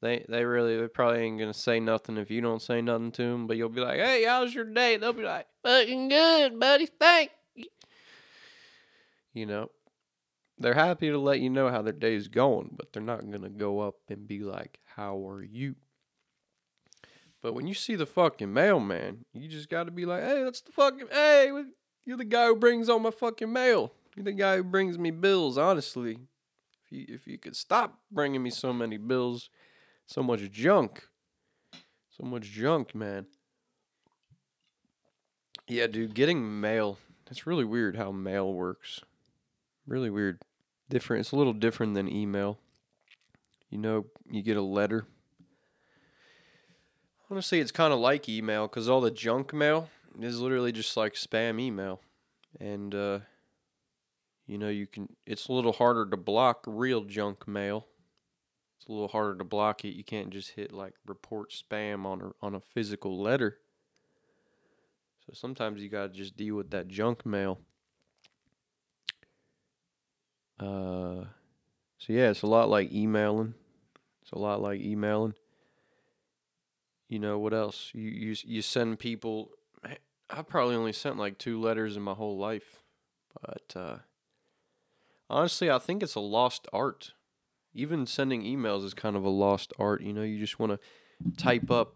They 0.00 0.24
they 0.28 0.44
really 0.44 0.80
they 0.80 0.88
probably 0.88 1.20
ain't 1.20 1.38
gonna 1.38 1.52
say 1.52 1.78
nothing 1.78 2.16
if 2.16 2.30
you 2.30 2.40
don't 2.40 2.62
say 2.62 2.80
nothing 2.80 3.12
to 3.12 3.22
them. 3.22 3.46
But 3.46 3.58
you'll 3.58 3.68
be 3.68 3.82
like, 3.82 4.00
"Hey, 4.00 4.24
how's 4.24 4.54
your 4.54 4.64
day?" 4.64 4.96
They'll 4.96 5.12
be 5.12 5.22
like, 5.22 5.46
"Fucking 5.62 6.08
good, 6.08 6.58
buddy. 6.58 6.86
Thank 6.86 7.32
you." 7.54 7.66
You 9.34 9.46
know, 9.46 9.70
they're 10.58 10.74
happy 10.74 11.10
to 11.10 11.18
let 11.18 11.40
you 11.40 11.50
know 11.50 11.68
how 11.68 11.82
their 11.82 11.92
day's 11.92 12.28
going, 12.28 12.74
but 12.76 12.92
they're 12.92 13.02
not 13.02 13.30
gonna 13.30 13.50
go 13.50 13.80
up 13.80 13.96
and 14.08 14.26
be 14.26 14.40
like, 14.40 14.80
"How 14.96 15.28
are 15.28 15.42
you?" 15.42 15.76
But 17.42 17.54
when 17.54 17.66
you 17.66 17.74
see 17.74 17.94
the 17.94 18.06
fucking 18.06 18.52
mailman, 18.52 19.24
you 19.32 19.48
just 19.48 19.68
gotta 19.68 19.90
be 19.90 20.04
like, 20.04 20.22
"Hey, 20.22 20.42
that's 20.44 20.60
the 20.60 20.72
fucking 20.72 21.08
hey, 21.10 21.50
you're 22.04 22.16
the 22.16 22.24
guy 22.24 22.46
who 22.46 22.56
brings 22.56 22.88
all 22.88 22.98
my 22.98 23.10
fucking 23.10 23.52
mail. 23.52 23.92
You're 24.14 24.24
the 24.24 24.32
guy 24.32 24.56
who 24.56 24.64
brings 24.64 24.98
me 24.98 25.10
bills. 25.10 25.56
Honestly, 25.56 26.18
if 26.84 26.92
you 26.92 27.06
if 27.08 27.26
you 27.26 27.38
could 27.38 27.56
stop 27.56 28.00
bringing 28.10 28.42
me 28.42 28.50
so 28.50 28.72
many 28.72 28.96
bills." 28.96 29.48
So 30.06 30.24
much 30.24 30.50
junk. 30.50 31.08
So 32.08 32.24
much 32.24 32.42
junk, 32.42 32.96
man. 32.96 33.26
Yeah, 35.68 35.86
dude, 35.86 36.14
getting 36.14 36.60
mail. 36.60 36.98
It's 37.30 37.46
really 37.46 37.64
weird 37.64 37.94
how 37.94 38.10
mail 38.10 38.52
works. 38.52 39.02
Really 39.86 40.10
weird. 40.10 40.42
Different. 40.88 41.20
It's 41.20 41.30
a 41.30 41.36
little 41.36 41.52
different 41.52 41.94
than 41.94 42.08
email. 42.08 42.58
You 43.70 43.78
know, 43.78 44.06
you 44.28 44.42
get 44.42 44.56
a 44.56 44.62
letter. 44.62 45.06
Honestly, 47.30 47.60
it's 47.60 47.70
kind 47.70 47.92
of 47.92 48.00
like 48.00 48.28
email 48.28 48.66
because 48.66 48.88
all 48.88 49.00
the 49.00 49.10
junk 49.10 49.52
mail 49.52 49.88
is 50.20 50.40
literally 50.40 50.72
just 50.72 50.96
like 50.96 51.14
spam 51.14 51.60
email. 51.60 52.00
And, 52.58 52.94
uh, 52.94 53.20
you 54.46 54.58
know, 54.58 54.68
you 54.68 54.86
can, 54.86 55.08
it's 55.26 55.48
a 55.48 55.52
little 55.52 55.72
harder 55.72 56.06
to 56.10 56.16
block 56.16 56.64
real 56.66 57.04
junk 57.04 57.46
mail 57.46 57.86
it's 58.80 58.88
a 58.88 58.92
little 58.92 59.08
harder 59.08 59.36
to 59.36 59.44
block 59.44 59.84
it. 59.84 59.94
You 59.94 60.02
can't 60.02 60.30
just 60.30 60.52
hit 60.52 60.72
like 60.72 60.94
report 61.06 61.50
spam 61.50 62.06
on 62.06 62.22
a 62.22 62.30
on 62.40 62.54
a 62.54 62.60
physical 62.60 63.20
letter. 63.20 63.58
So 65.26 65.34
sometimes 65.34 65.82
you 65.82 65.90
gotta 65.90 66.08
just 66.08 66.34
deal 66.34 66.54
with 66.54 66.70
that 66.70 66.88
junk 66.88 67.26
mail. 67.26 67.60
Uh, 70.58 71.24
so 71.98 72.08
yeah, 72.08 72.30
it's 72.30 72.40
a 72.40 72.46
lot 72.46 72.70
like 72.70 72.90
emailing. 72.90 73.52
It's 74.22 74.32
a 74.32 74.38
lot 74.38 74.62
like 74.62 74.80
emailing. 74.80 75.34
You 77.10 77.18
know 77.18 77.38
what 77.38 77.52
else? 77.52 77.90
You 77.92 78.08
you 78.08 78.36
you 78.44 78.62
send 78.62 78.98
people. 78.98 79.50
I've 80.30 80.48
probably 80.48 80.76
only 80.76 80.92
sent 80.92 81.18
like 81.18 81.36
two 81.36 81.60
letters 81.60 81.96
in 81.96 82.02
my 82.02 82.14
whole 82.14 82.38
life, 82.38 82.82
but 83.42 83.74
uh, 83.74 83.96
honestly, 85.28 85.70
I 85.70 85.78
think 85.78 86.02
it's 86.02 86.14
a 86.14 86.20
lost 86.20 86.68
art 86.72 87.12
even 87.74 88.06
sending 88.06 88.42
emails 88.42 88.84
is 88.84 88.94
kind 88.94 89.16
of 89.16 89.24
a 89.24 89.28
lost 89.28 89.72
art. 89.78 90.02
You 90.02 90.12
know, 90.12 90.22
you 90.22 90.38
just 90.38 90.58
want 90.58 90.72
to 90.72 91.36
type 91.36 91.70
up. 91.70 91.94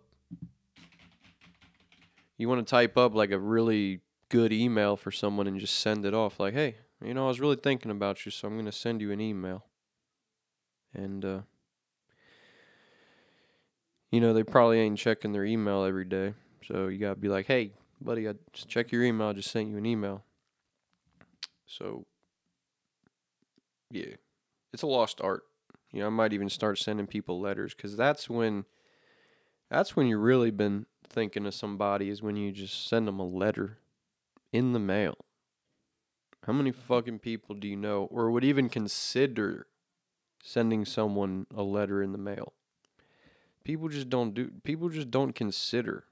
You 2.36 2.48
want 2.48 2.66
to 2.66 2.70
type 2.70 2.96
up 2.96 3.14
like 3.14 3.30
a 3.30 3.38
really 3.38 4.00
good 4.28 4.52
email 4.52 4.96
for 4.96 5.10
someone 5.10 5.46
and 5.46 5.58
just 5.58 5.76
send 5.76 6.04
it 6.04 6.14
off. 6.14 6.40
Like, 6.40 6.54
hey, 6.54 6.76
you 7.04 7.14
know, 7.14 7.24
I 7.24 7.28
was 7.28 7.40
really 7.40 7.56
thinking 7.56 7.90
about 7.90 8.24
you, 8.24 8.30
so 8.30 8.48
I'm 8.48 8.54
going 8.54 8.66
to 8.66 8.72
send 8.72 9.00
you 9.00 9.12
an 9.12 9.20
email. 9.20 9.64
And, 10.92 11.24
uh, 11.24 11.40
you 14.14 14.20
know, 14.20 14.32
they 14.32 14.44
probably 14.44 14.78
ain't 14.78 14.96
checking 14.96 15.32
their 15.32 15.44
email 15.44 15.82
every 15.82 16.04
day. 16.04 16.34
So 16.68 16.86
you 16.86 16.98
got 16.98 17.10
to 17.10 17.16
be 17.16 17.28
like, 17.28 17.46
hey, 17.46 17.72
buddy, 18.00 18.28
I 18.28 18.34
just 18.52 18.68
check 18.68 18.92
your 18.92 19.02
email. 19.02 19.26
I 19.26 19.32
just 19.32 19.50
sent 19.50 19.68
you 19.68 19.76
an 19.76 19.84
email. 19.84 20.22
So, 21.66 22.06
yeah, 23.90 24.14
it's 24.72 24.84
a 24.84 24.86
lost 24.86 25.20
art. 25.20 25.42
You 25.90 26.00
know, 26.00 26.06
I 26.06 26.10
might 26.10 26.32
even 26.32 26.48
start 26.48 26.78
sending 26.78 27.08
people 27.08 27.40
letters 27.40 27.74
because 27.74 27.96
that's 27.96 28.30
when 28.30 28.66
that's 29.68 29.96
when 29.96 30.06
you 30.06 30.18
really 30.18 30.52
been 30.52 30.86
thinking 31.08 31.44
of 31.44 31.54
somebody 31.54 32.08
is 32.08 32.22
when 32.22 32.36
you 32.36 32.52
just 32.52 32.88
send 32.88 33.08
them 33.08 33.18
a 33.18 33.26
letter 33.26 33.78
in 34.52 34.72
the 34.72 34.78
mail. 34.78 35.16
How 36.46 36.52
many 36.52 36.70
fucking 36.70 37.18
people 37.18 37.56
do 37.56 37.66
you 37.66 37.76
know 37.76 38.04
or 38.12 38.30
would 38.30 38.44
even 38.44 38.68
consider 38.68 39.66
sending 40.40 40.84
someone 40.84 41.48
a 41.52 41.64
letter 41.64 42.00
in 42.00 42.12
the 42.12 42.18
mail? 42.18 42.52
People 43.64 43.88
just 43.88 44.08
don't 44.08 44.34
do 44.34 44.50
people 44.62 44.88
just 44.88 45.10
don't 45.10 45.34
consider. 45.34 46.04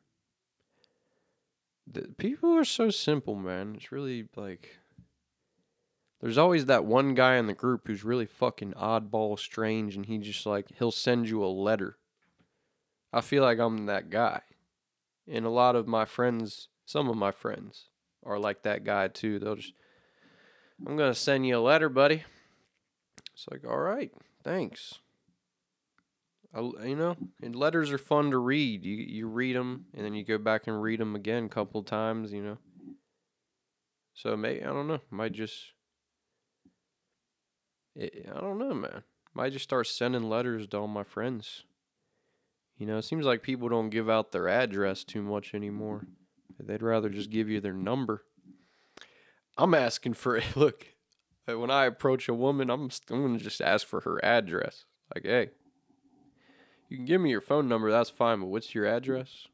The, 1.90 2.08
people 2.16 2.56
are 2.56 2.64
so 2.64 2.90
simple, 2.90 3.34
man. 3.34 3.74
It's 3.76 3.92
really 3.92 4.28
like 4.36 4.78
there's 6.20 6.38
always 6.38 6.66
that 6.66 6.84
one 6.84 7.14
guy 7.14 7.36
in 7.36 7.46
the 7.46 7.52
group 7.52 7.82
who's 7.86 8.04
really 8.04 8.26
fucking 8.26 8.72
oddball 8.72 9.38
strange 9.38 9.96
and 9.96 10.06
he 10.06 10.18
just 10.18 10.46
like 10.46 10.66
he'll 10.78 10.92
send 10.92 11.28
you 11.28 11.44
a 11.44 11.46
letter 11.46 11.98
I 13.12 13.20
feel 13.20 13.42
like 13.42 13.58
I'm 13.58 13.86
that 13.86 14.10
guy. 14.10 14.40
And 15.28 15.44
a 15.44 15.50
lot 15.50 15.76
of 15.76 15.86
my 15.86 16.04
friends, 16.04 16.68
some 16.86 17.08
of 17.08 17.16
my 17.16 17.30
friends, 17.30 17.88
are 18.24 18.38
like 18.38 18.62
that 18.62 18.84
guy 18.84 19.08
too. 19.08 19.38
They'll 19.38 19.56
just, 19.56 19.74
I'm 20.86 20.96
going 20.96 21.12
to 21.12 21.18
send 21.18 21.46
you 21.46 21.58
a 21.58 21.60
letter, 21.60 21.88
buddy. 21.88 22.24
It's 23.34 23.46
like, 23.50 23.64
all 23.68 23.78
right, 23.78 24.10
thanks. 24.42 25.00
You 26.54 26.96
know, 26.96 27.16
and 27.42 27.56
letters 27.56 27.90
are 27.92 27.98
fun 27.98 28.30
to 28.30 28.38
read. 28.38 28.84
You 28.84 28.96
you 28.96 29.26
read 29.26 29.56
them 29.56 29.86
and 29.94 30.04
then 30.04 30.14
you 30.14 30.24
go 30.24 30.36
back 30.36 30.66
and 30.66 30.82
read 30.82 31.00
them 31.00 31.14
again 31.14 31.44
a 31.44 31.48
couple 31.48 31.82
times. 31.82 32.32
You 32.32 32.42
know. 32.42 32.58
So 34.14 34.36
maybe 34.36 34.62
I 34.62 34.66
don't 34.66 34.88
know. 34.88 35.00
Might 35.10 35.32
just. 35.32 35.72
It, 37.94 38.28
I 38.34 38.40
don't 38.40 38.58
know, 38.58 38.74
man. 38.74 39.02
Might 39.34 39.52
just 39.52 39.64
start 39.64 39.86
sending 39.86 40.28
letters 40.28 40.66
to 40.68 40.78
all 40.78 40.88
my 40.88 41.04
friends. 41.04 41.64
You 42.76 42.86
know, 42.86 42.98
it 42.98 43.04
seems 43.04 43.24
like 43.24 43.42
people 43.42 43.68
don't 43.68 43.90
give 43.90 44.10
out 44.10 44.32
their 44.32 44.48
address 44.48 45.04
too 45.04 45.22
much 45.22 45.54
anymore. 45.54 46.06
They'd 46.58 46.82
rather 46.82 47.08
just 47.08 47.30
give 47.30 47.48
you 47.48 47.60
their 47.60 47.72
number. 47.72 48.24
I'm 49.56 49.74
asking 49.74 50.14
for 50.14 50.36
it. 50.36 50.44
Look, 50.56 50.86
when 51.46 51.70
I 51.70 51.86
approach 51.86 52.28
a 52.28 52.34
woman, 52.34 52.70
I'm, 52.70 52.90
I'm 53.10 53.22
going 53.22 53.38
to 53.38 53.44
just 53.44 53.60
ask 53.60 53.86
for 53.86 54.00
her 54.00 54.24
address. 54.24 54.84
Like, 55.14 55.24
hey, 55.24 55.50
you 56.92 56.98
can 56.98 57.06
give 57.06 57.20
me 57.20 57.30
your 57.30 57.40
phone 57.40 57.68
number, 57.68 57.90
that's 57.90 58.10
fine, 58.10 58.40
but 58.40 58.46
what's 58.46 58.74
your 58.74 58.86
address? 58.86 59.46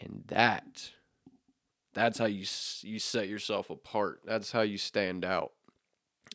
And 0.00 0.24
that, 0.26 0.90
that's 1.94 2.18
how 2.18 2.24
you, 2.26 2.44
you 2.82 2.98
set 2.98 3.28
yourself 3.28 3.70
apart. 3.70 4.20
That's 4.24 4.50
how 4.50 4.62
you 4.62 4.78
stand 4.78 5.24
out. 5.24 5.52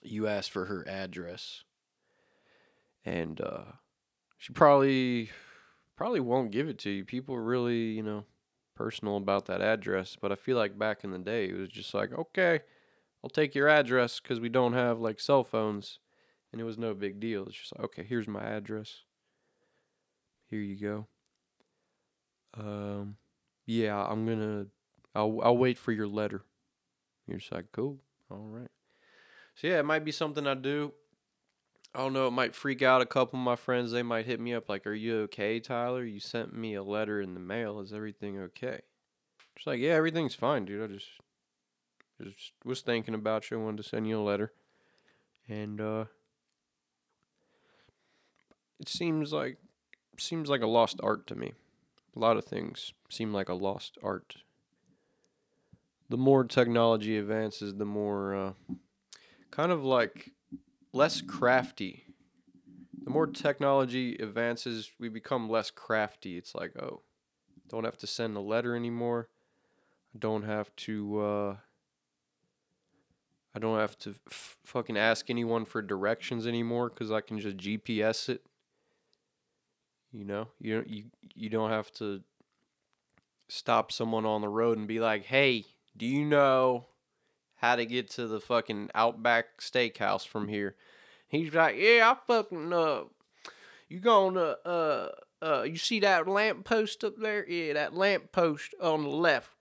You 0.01 0.25
ask 0.25 0.49
for 0.49 0.65
her 0.65 0.87
address. 0.87 1.65
And, 3.03 3.41
uh, 3.41 3.63
she 4.37 4.53
probably 4.53 5.31
probably 5.95 6.19
won't 6.19 6.51
give 6.51 6.69
it 6.69 6.77
to 6.79 6.89
you. 6.89 7.03
People 7.03 7.35
are 7.35 7.43
really, 7.43 7.91
you 7.91 8.03
know, 8.03 8.23
personal 8.75 9.17
about 9.17 9.47
that 9.47 9.61
address, 9.61 10.15
but 10.19 10.31
I 10.31 10.35
feel 10.35 10.55
like 10.55 10.77
back 10.77 11.03
in 11.03 11.11
the 11.11 11.17
day 11.17 11.49
it 11.49 11.57
was 11.57 11.69
just 11.69 11.93
like, 11.93 12.13
"Okay, 12.13 12.61
I'll 13.23 13.29
take 13.29 13.55
your 13.55 13.67
address 13.67 14.19
cuz 14.19 14.39
we 14.39 14.49
don't 14.49 14.73
have 14.73 14.99
like 14.99 15.19
cell 15.19 15.43
phones." 15.43 15.99
And 16.51 16.61
it 16.61 16.65
was 16.65 16.77
no 16.77 16.93
big 16.93 17.19
deal. 17.19 17.47
It's 17.47 17.57
just 17.57 17.75
like, 17.75 17.85
"Okay, 17.85 18.03
here's 18.03 18.27
my 18.27 18.43
address. 18.43 19.03
Here 20.49 20.61
you 20.61 20.75
go." 20.79 21.07
Um 22.53 23.17
yeah, 23.65 24.01
I'm 24.03 24.25
to 24.27 24.67
I'll 25.13 25.39
I'll 25.43 25.57
wait 25.57 25.77
for 25.77 25.91
your 25.91 26.07
letter. 26.07 26.43
You're 27.27 27.39
just 27.39 27.51
like, 27.51 27.71
"Cool. 27.71 27.97
All 28.31 28.47
right." 28.49 28.69
So 29.55 29.67
yeah, 29.67 29.79
it 29.79 29.85
might 29.85 30.05
be 30.05 30.11
something 30.11 30.45
I 30.47 30.53
do. 30.53 30.93
I 31.95 31.99
don't 31.99 32.13
know, 32.13 32.27
it 32.27 32.31
might 32.31 32.53
freak 32.53 32.83
out 32.83 33.01
a 33.01 33.07
couple 33.07 33.39
of 33.39 33.43
my 33.43 33.55
friends. 33.55 33.91
They 33.91 34.03
might 34.03 34.27
hit 34.27 34.39
me 34.39 34.53
up 34.53 34.69
like, 34.69 34.85
Are 34.85 34.93
you 34.93 35.21
okay, 35.21 35.59
Tyler? 35.59 36.03
You 36.03 36.19
sent 36.19 36.53
me 36.53 36.75
a 36.75 36.83
letter 36.83 37.19
in 37.21 37.33
the 37.33 37.39
mail. 37.39 37.79
Is 37.79 37.91
everything 37.91 38.39
okay? 38.39 38.81
Just 39.55 39.65
like, 39.65 39.79
Yeah, 39.79 39.93
everything's 39.93 40.35
fine, 40.35 40.65
dude. 40.65 40.83
I 40.83 40.93
just 40.93 41.07
just 42.21 42.51
was 42.63 42.81
thinking 42.81 43.15
about 43.15 43.49
you. 43.49 43.59
I 43.59 43.63
wanted 43.63 43.77
to 43.77 43.89
send 43.89 44.07
you 44.07 44.19
a 44.19 44.21
letter. 44.21 44.53
And 45.49 45.81
uh 45.81 46.05
it 48.79 48.89
seems 48.89 49.33
like 49.33 49.57
seems 50.17 50.49
like 50.49 50.61
a 50.61 50.67
lost 50.67 50.99
art 51.03 51.27
to 51.27 51.35
me. 51.35 51.53
A 52.15 52.19
lot 52.19 52.37
of 52.37 52.45
things 52.45 52.93
seem 53.09 53.33
like 53.33 53.49
a 53.49 53.53
lost 53.53 53.97
art. 54.01 54.37
The 56.09 56.17
more 56.17 56.43
technology 56.43 57.17
advances, 57.17 57.75
the 57.75 57.85
more 57.85 58.35
uh, 58.35 58.53
kind 59.51 59.71
of 59.71 59.83
like 59.83 60.31
less 60.93 61.21
crafty. 61.21 62.05
The 63.03 63.09
more 63.09 63.27
technology 63.27 64.15
advances, 64.15 64.91
we 64.99 65.09
become 65.09 65.49
less 65.49 65.69
crafty. 65.71 66.37
It's 66.37 66.55
like, 66.55 66.75
oh, 66.81 67.01
don't 67.69 67.83
have 67.83 67.97
to 67.97 68.07
send 68.07 68.35
a 68.35 68.41
letter 68.41 68.75
anymore. 68.75 69.29
I 70.15 70.19
don't 70.19 70.43
have 70.43 70.75
to. 70.77 71.19
Uh, 71.19 71.55
I 73.55 73.59
don't 73.59 73.79
have 73.79 73.97
to 73.99 74.15
f- 74.27 74.57
fucking 74.65 74.97
ask 74.97 75.29
anyone 75.29 75.65
for 75.65 75.81
directions 75.81 76.45
anymore 76.45 76.89
because 76.89 77.11
I 77.11 77.21
can 77.21 77.39
just 77.39 77.57
GPS 77.57 78.29
it. 78.29 78.43
You 80.11 80.25
know, 80.25 80.47
you 80.59 80.83
you 80.87 81.03
you 81.35 81.49
don't 81.49 81.69
have 81.69 81.91
to 81.93 82.21
stop 83.49 83.91
someone 83.91 84.25
on 84.25 84.41
the 84.41 84.49
road 84.49 84.77
and 84.77 84.87
be 84.87 84.99
like, 84.99 85.25
"Hey, 85.25 85.65
do 85.95 86.05
you 86.05 86.25
know 86.25 86.87
how 87.55 87.75
to 87.75 87.85
get 87.85 88.09
to 88.11 88.27
the 88.27 88.39
fucking 88.39 88.91
Outback 88.95 89.59
Steakhouse 89.59 90.25
from 90.25 90.47
here?" 90.47 90.75
He's 91.27 91.53
like, 91.53 91.75
"Yeah, 91.77 92.13
I 92.13 92.17
fucking 92.25 92.71
uh, 92.71 93.03
you 93.89 93.99
gonna 93.99 94.55
uh 94.65 95.09
uh, 95.41 95.63
you 95.63 95.77
see 95.77 95.99
that 95.99 96.27
lamp 96.27 96.65
post 96.65 97.03
up 97.03 97.17
there? 97.17 97.47
Yeah, 97.47 97.73
that 97.73 97.93
lamp 97.93 98.31
post 98.31 98.73
on 98.81 99.03
the 99.03 99.09
left. 99.09 99.51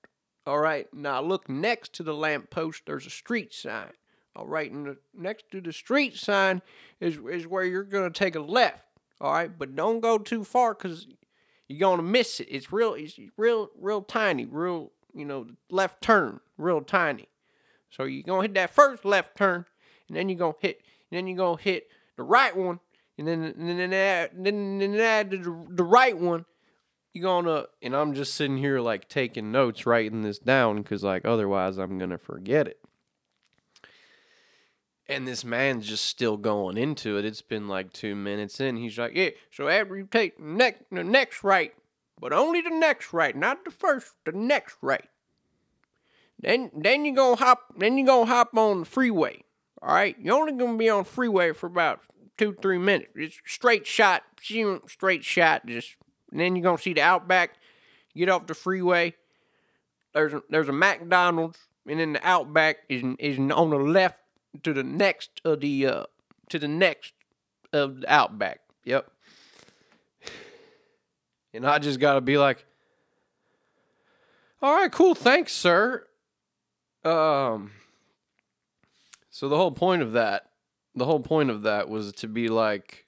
All 0.47 0.59
right. 0.59 0.93
Now 0.95 1.21
look 1.21 1.49
next 1.49 1.93
to 1.95 2.03
the 2.03 2.15
lamp 2.15 2.51
post. 2.51 2.83
There's 2.87 3.07
a 3.07 3.11
street 3.11 3.53
sign. 3.53 3.93
All 4.37 4.47
right, 4.47 4.71
and 4.71 4.87
the, 4.87 4.97
next 5.15 5.51
to 5.53 5.63
the 5.63 5.73
street 5.73 6.15
sign 6.15 6.61
is 7.01 7.19
is 7.31 7.47
where 7.47 7.65
you're 7.65 7.85
gonna 7.85 8.11
take 8.11 8.37
a 8.37 8.41
left. 8.41 8.86
All 9.21 9.33
right, 9.33 9.59
but 9.59 9.75
don't 9.75 10.01
go 10.01 10.19
too 10.19 10.45
far 10.45 10.75
because 10.75 11.07
you're 11.69 11.81
gonna 11.81 12.03
miss 12.03 12.41
it. 12.41 12.49
It's 12.51 12.73
real. 12.73 12.95
It's 12.95 13.19
real, 13.37 13.71
real 13.79 14.03
tiny. 14.03 14.45
Real, 14.45 14.93
you 15.15 15.25
know, 15.25 15.47
left 15.71 16.03
turn, 16.03 16.41
real 16.59 16.81
tiny. 16.83 17.29
So 17.91 18.05
you're 18.05 18.23
gonna 18.23 18.43
hit 18.43 18.55
that 18.55 18.75
first 18.75 19.05
left 19.05 19.37
turn, 19.37 19.65
and 20.09 20.17
then 20.17 20.29
you're 20.29 20.39
gonna 20.39 20.55
hit, 20.61 20.83
and 21.11 21.17
then 21.17 21.27
you're 21.27 21.37
gonna 21.37 21.61
hit 21.61 21.89
the 22.17 22.23
right 22.23 22.55
one, 22.55 22.81
and 23.17 23.27
then 23.27 23.43
and 23.43 23.79
then 23.81 23.93
add, 23.93 24.31
then 24.35 24.79
then 24.79 24.95
add 24.97 25.31
the, 25.31 25.67
the 25.71 25.85
right 25.85 26.17
one. 26.17 26.45
You're 27.15 27.23
gonna, 27.23 27.65
and 27.81 27.97
I'm 27.97 28.13
just 28.13 28.35
sitting 28.35 28.59
here 28.59 28.81
like 28.81 29.09
taking 29.09 29.51
notes, 29.51 29.87
writing 29.87 30.21
this 30.21 30.39
down, 30.39 30.83
because 30.83 31.03
like 31.03 31.25
otherwise 31.25 31.79
I'm 31.79 31.97
gonna 31.99 32.19
forget 32.19 32.67
it. 32.67 32.79
And 35.09 35.27
this 35.27 35.45
man's 35.45 35.87
just 35.87 36.05
still 36.05 36.37
going 36.37 36.77
into 36.77 37.17
it. 37.17 37.25
It's 37.25 37.43
been 37.43 37.69
like 37.69 37.93
two 37.93 38.17
minutes 38.17 38.59
in. 38.59 38.77
He's 38.77 38.99
like, 38.99 39.13
"Yeah, 39.15 39.31
so 39.53 39.69
after 39.69 39.97
you 39.97 40.09
take 40.11 40.37
the 40.37 40.45
next, 40.45 40.83
the 40.91 41.05
next 41.05 41.45
right, 41.45 41.73
but 42.21 42.33
only 42.33 42.61
the 42.61 42.71
next 42.71 43.13
right, 43.13 43.37
not 43.37 43.65
the 43.65 43.71
first, 43.71 44.15
the 44.25 44.33
next 44.33 44.77
right. 44.81 45.09
Then, 46.39 46.71
then 46.75 47.05
you 47.05 47.15
gonna 47.15 47.37
hop, 47.37 47.75
then 47.79 47.99
you 47.99 48.05
gonna 48.05 48.27
hop 48.27 48.57
on 48.57 48.81
the 48.81 48.85
freeway. 48.85 49.43
All 49.81 49.95
right, 49.95 50.17
you're 50.19 50.35
only 50.35 50.53
gonna 50.53 50.77
be 50.77 50.91
on 50.91 51.05
freeway 51.05 51.53
for 51.53 51.67
about 51.67 52.01
two, 52.37 52.57
three 52.61 52.79
minutes. 52.79 53.11
It's 53.15 53.41
straight 53.47 53.87
shot, 53.87 54.23
straight 54.87 55.25
shot. 55.25 55.67
Just 55.67 55.97
then 56.33 56.57
you're 56.57 56.63
gonna 56.63 56.79
see 56.79 56.95
the 56.95 57.03
Outback. 57.03 57.55
Get 58.15 58.29
off 58.29 58.47
the 58.47 58.55
freeway. 58.55 59.15
There's 60.15 60.33
a, 60.33 60.43
there's 60.49 60.69
a 60.69 60.73
McDonald's, 60.73 61.59
and 61.87 62.01
then 62.01 62.15
the 62.15 62.27
Outback 62.27 62.79
is 62.89 63.03
is 63.19 63.39
on 63.39 63.71
the 63.71 63.77
left 63.77 64.19
to 64.63 64.73
the 64.73 64.85
next 64.85 65.41
of 65.45 65.61
the 65.61 65.87
uh 65.87 66.05
to 66.51 66.59
the 66.59 66.69
next 66.69 67.13
of 67.73 68.01
the 68.01 68.13
Outback. 68.13 68.61
Yep. 68.85 69.11
And 71.55 71.67
I 71.67 71.79
just 71.79 72.01
gotta 72.01 72.21
be 72.21 72.39
like, 72.39 72.65
all 74.63 74.75
right, 74.75 74.93
cool, 74.93 75.15
thanks, 75.15 75.53
sir. 75.53 76.07
Um. 77.05 77.73
So 79.37 79.51
the 79.51 79.57
whole 79.59 79.71
point 79.71 80.01
of 80.01 80.13
that, 80.13 80.47
the 80.95 81.05
whole 81.05 81.21
point 81.21 81.51
of 81.51 81.63
that 81.63 81.91
was 81.91 82.11
to 82.15 82.27
be 82.27 82.49
like, 82.49 83.05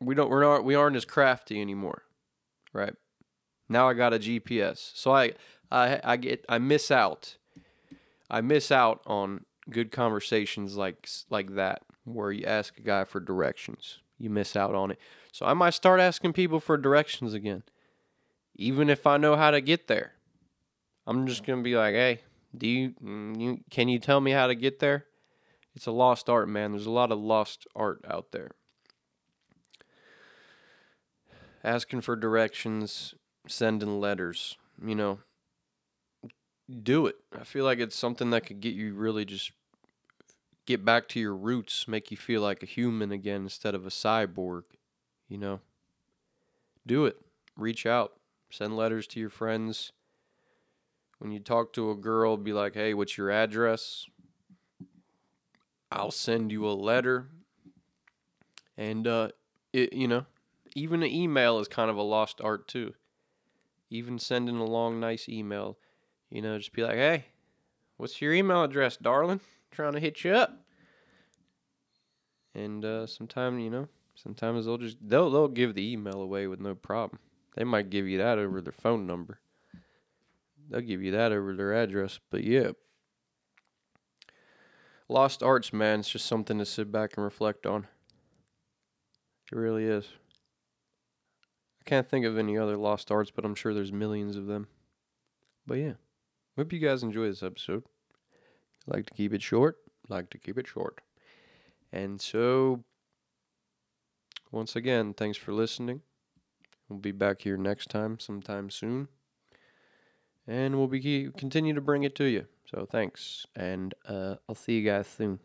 we 0.00 0.14
don't, 0.14 0.30
we're 0.30 0.42
not, 0.42 0.64
we 0.64 0.76
aren't 0.76 0.94
as 0.94 1.04
crafty 1.04 1.60
anymore, 1.60 2.04
right? 2.72 2.94
Now 3.68 3.88
I 3.88 3.94
got 3.94 4.14
a 4.14 4.18
GPS, 4.20 4.92
so 4.94 5.10
I, 5.12 5.32
I, 5.68 6.00
I 6.04 6.16
get, 6.18 6.44
I 6.48 6.58
miss 6.58 6.92
out. 6.92 7.36
I 8.30 8.42
miss 8.42 8.70
out 8.70 9.00
on 9.06 9.44
good 9.70 9.90
conversations 9.90 10.76
like 10.76 11.08
like 11.30 11.54
that 11.54 11.82
where 12.04 12.32
you 12.32 12.44
ask 12.44 12.78
a 12.78 12.82
guy 12.82 13.04
for 13.04 13.20
directions. 13.20 14.00
You 14.18 14.30
miss 14.30 14.56
out 14.56 14.74
on 14.74 14.90
it. 14.90 14.98
So 15.32 15.44
I 15.44 15.54
might 15.54 15.74
start 15.74 16.00
asking 16.00 16.32
people 16.32 16.60
for 16.60 16.76
directions 16.76 17.34
again. 17.34 17.62
Even 18.54 18.88
if 18.88 19.06
I 19.06 19.18
know 19.18 19.36
how 19.36 19.50
to 19.50 19.60
get 19.60 19.86
there. 19.86 20.12
I'm 21.06 21.26
just 21.26 21.44
to 21.44 21.62
be 21.62 21.76
like, 21.76 21.94
"Hey, 21.94 22.20
do 22.56 22.66
you, 22.66 22.94
mm, 23.02 23.40
you 23.40 23.60
can 23.70 23.88
you 23.88 23.98
tell 23.98 24.20
me 24.20 24.32
how 24.32 24.46
to 24.46 24.54
get 24.54 24.78
there?" 24.78 25.06
It's 25.74 25.86
a 25.86 25.92
lost 25.92 26.30
art, 26.30 26.48
man. 26.48 26.72
There's 26.72 26.86
a 26.86 26.90
lot 26.90 27.12
of 27.12 27.18
lost 27.18 27.66
art 27.76 28.02
out 28.08 28.32
there. 28.32 28.52
Asking 31.62 32.00
for 32.00 32.16
directions, 32.16 33.14
sending 33.46 34.00
letters, 34.00 34.56
you 34.82 34.94
know, 34.94 35.20
do 36.82 37.06
it. 37.06 37.16
I 37.38 37.44
feel 37.44 37.64
like 37.64 37.78
it's 37.78 37.96
something 37.96 38.30
that 38.30 38.46
could 38.46 38.60
get 38.60 38.74
you 38.74 38.94
really 38.94 39.24
just 39.24 39.52
get 40.66 40.84
back 40.84 41.08
to 41.08 41.20
your 41.20 41.34
roots, 41.34 41.86
make 41.86 42.10
you 42.10 42.16
feel 42.16 42.42
like 42.42 42.62
a 42.62 42.66
human 42.66 43.12
again 43.12 43.42
instead 43.42 43.74
of 43.74 43.86
a 43.86 43.90
cyborg, 43.90 44.64
you 45.28 45.38
know. 45.38 45.60
Do 46.86 47.06
it. 47.06 47.16
Reach 47.56 47.86
out. 47.86 48.14
Send 48.50 48.76
letters 48.76 49.06
to 49.08 49.20
your 49.20 49.30
friends. 49.30 49.92
When 51.18 51.32
you 51.32 51.40
talk 51.40 51.72
to 51.72 51.90
a 51.90 51.96
girl, 51.96 52.36
be 52.36 52.52
like, 52.52 52.74
"Hey, 52.74 52.94
what's 52.94 53.16
your 53.16 53.30
address?" 53.30 54.06
I'll 55.90 56.10
send 56.10 56.52
you 56.52 56.68
a 56.68 56.72
letter. 56.72 57.28
And 58.76 59.06
uh 59.06 59.30
it, 59.72 59.92
you 59.92 60.08
know, 60.08 60.26
even 60.74 61.02
an 61.02 61.10
email 61.10 61.58
is 61.58 61.68
kind 61.68 61.90
of 61.90 61.96
a 61.96 62.02
lost 62.02 62.40
art 62.42 62.68
too. 62.68 62.94
Even 63.88 64.18
sending 64.18 64.56
a 64.56 64.64
long, 64.64 65.00
nice 65.00 65.28
email, 65.28 65.78
you 66.30 66.42
know, 66.42 66.58
just 66.58 66.72
be 66.72 66.82
like, 66.82 66.96
"Hey, 66.96 67.26
what's 67.96 68.20
your 68.20 68.32
email 68.32 68.64
address, 68.64 68.96
darling? 68.96 69.40
trying 69.70 69.92
to 69.92 70.00
hit 70.00 70.24
you 70.24 70.32
up." 70.32 70.58
And 72.54 72.84
uh, 72.84 73.06
sometimes, 73.06 73.62
you 73.62 73.70
know, 73.70 73.88
sometimes 74.14 74.64
they'll 74.64 74.78
just 74.78 74.96
they'll 75.00 75.30
they'll 75.30 75.48
give 75.48 75.74
the 75.74 75.92
email 75.92 76.20
away 76.22 76.46
with 76.46 76.60
no 76.60 76.74
problem. 76.74 77.20
They 77.56 77.64
might 77.64 77.90
give 77.90 78.06
you 78.06 78.18
that 78.18 78.38
over 78.38 78.60
their 78.60 78.72
phone 78.72 79.06
number. 79.06 79.40
They'll 80.68 80.80
give 80.80 81.02
you 81.02 81.12
that 81.12 81.32
over 81.32 81.54
their 81.54 81.74
address. 81.74 82.18
But 82.30 82.44
yeah, 82.44 82.72
lost 85.08 85.42
arts, 85.42 85.72
man. 85.72 86.00
It's 86.00 86.10
just 86.10 86.26
something 86.26 86.58
to 86.58 86.66
sit 86.66 86.90
back 86.90 87.16
and 87.16 87.24
reflect 87.24 87.66
on. 87.66 87.86
It 89.52 89.56
really 89.56 89.84
is. 89.84 90.06
I 91.80 91.84
can't 91.84 92.08
think 92.08 92.26
of 92.26 92.36
any 92.36 92.58
other 92.58 92.76
lost 92.76 93.12
arts, 93.12 93.30
but 93.30 93.44
I'm 93.44 93.54
sure 93.54 93.72
there's 93.72 93.92
millions 93.92 94.36
of 94.36 94.46
them. 94.46 94.66
But 95.66 95.78
yeah, 95.78 95.92
hope 96.56 96.72
you 96.72 96.78
guys 96.78 97.02
enjoy 97.02 97.28
this 97.28 97.42
episode. 97.42 97.84
Like 98.86 99.06
to 99.06 99.14
keep 99.14 99.32
it 99.32 99.42
short, 99.42 99.76
like 100.08 100.30
to 100.30 100.38
keep 100.38 100.58
it 100.58 100.66
short. 100.66 101.00
And 101.92 102.20
so, 102.20 102.84
once 104.50 104.76
again, 104.76 105.14
thanks 105.14 105.36
for 105.36 105.52
listening. 105.52 106.02
We'll 106.88 106.98
be 106.98 107.12
back 107.12 107.42
here 107.42 107.56
next 107.56 107.90
time, 107.90 108.18
sometime 108.18 108.70
soon. 108.70 109.08
And 110.46 110.76
we'll 110.76 110.86
be 110.86 111.30
continue 111.36 111.74
to 111.74 111.80
bring 111.80 112.04
it 112.04 112.14
to 112.16 112.24
you. 112.24 112.46
So 112.70 112.86
thanks, 112.90 113.46
and 113.54 113.94
uh, 114.08 114.36
I'll 114.48 114.54
see 114.54 114.78
you 114.78 114.84
guys 114.84 115.06
soon. 115.08 115.40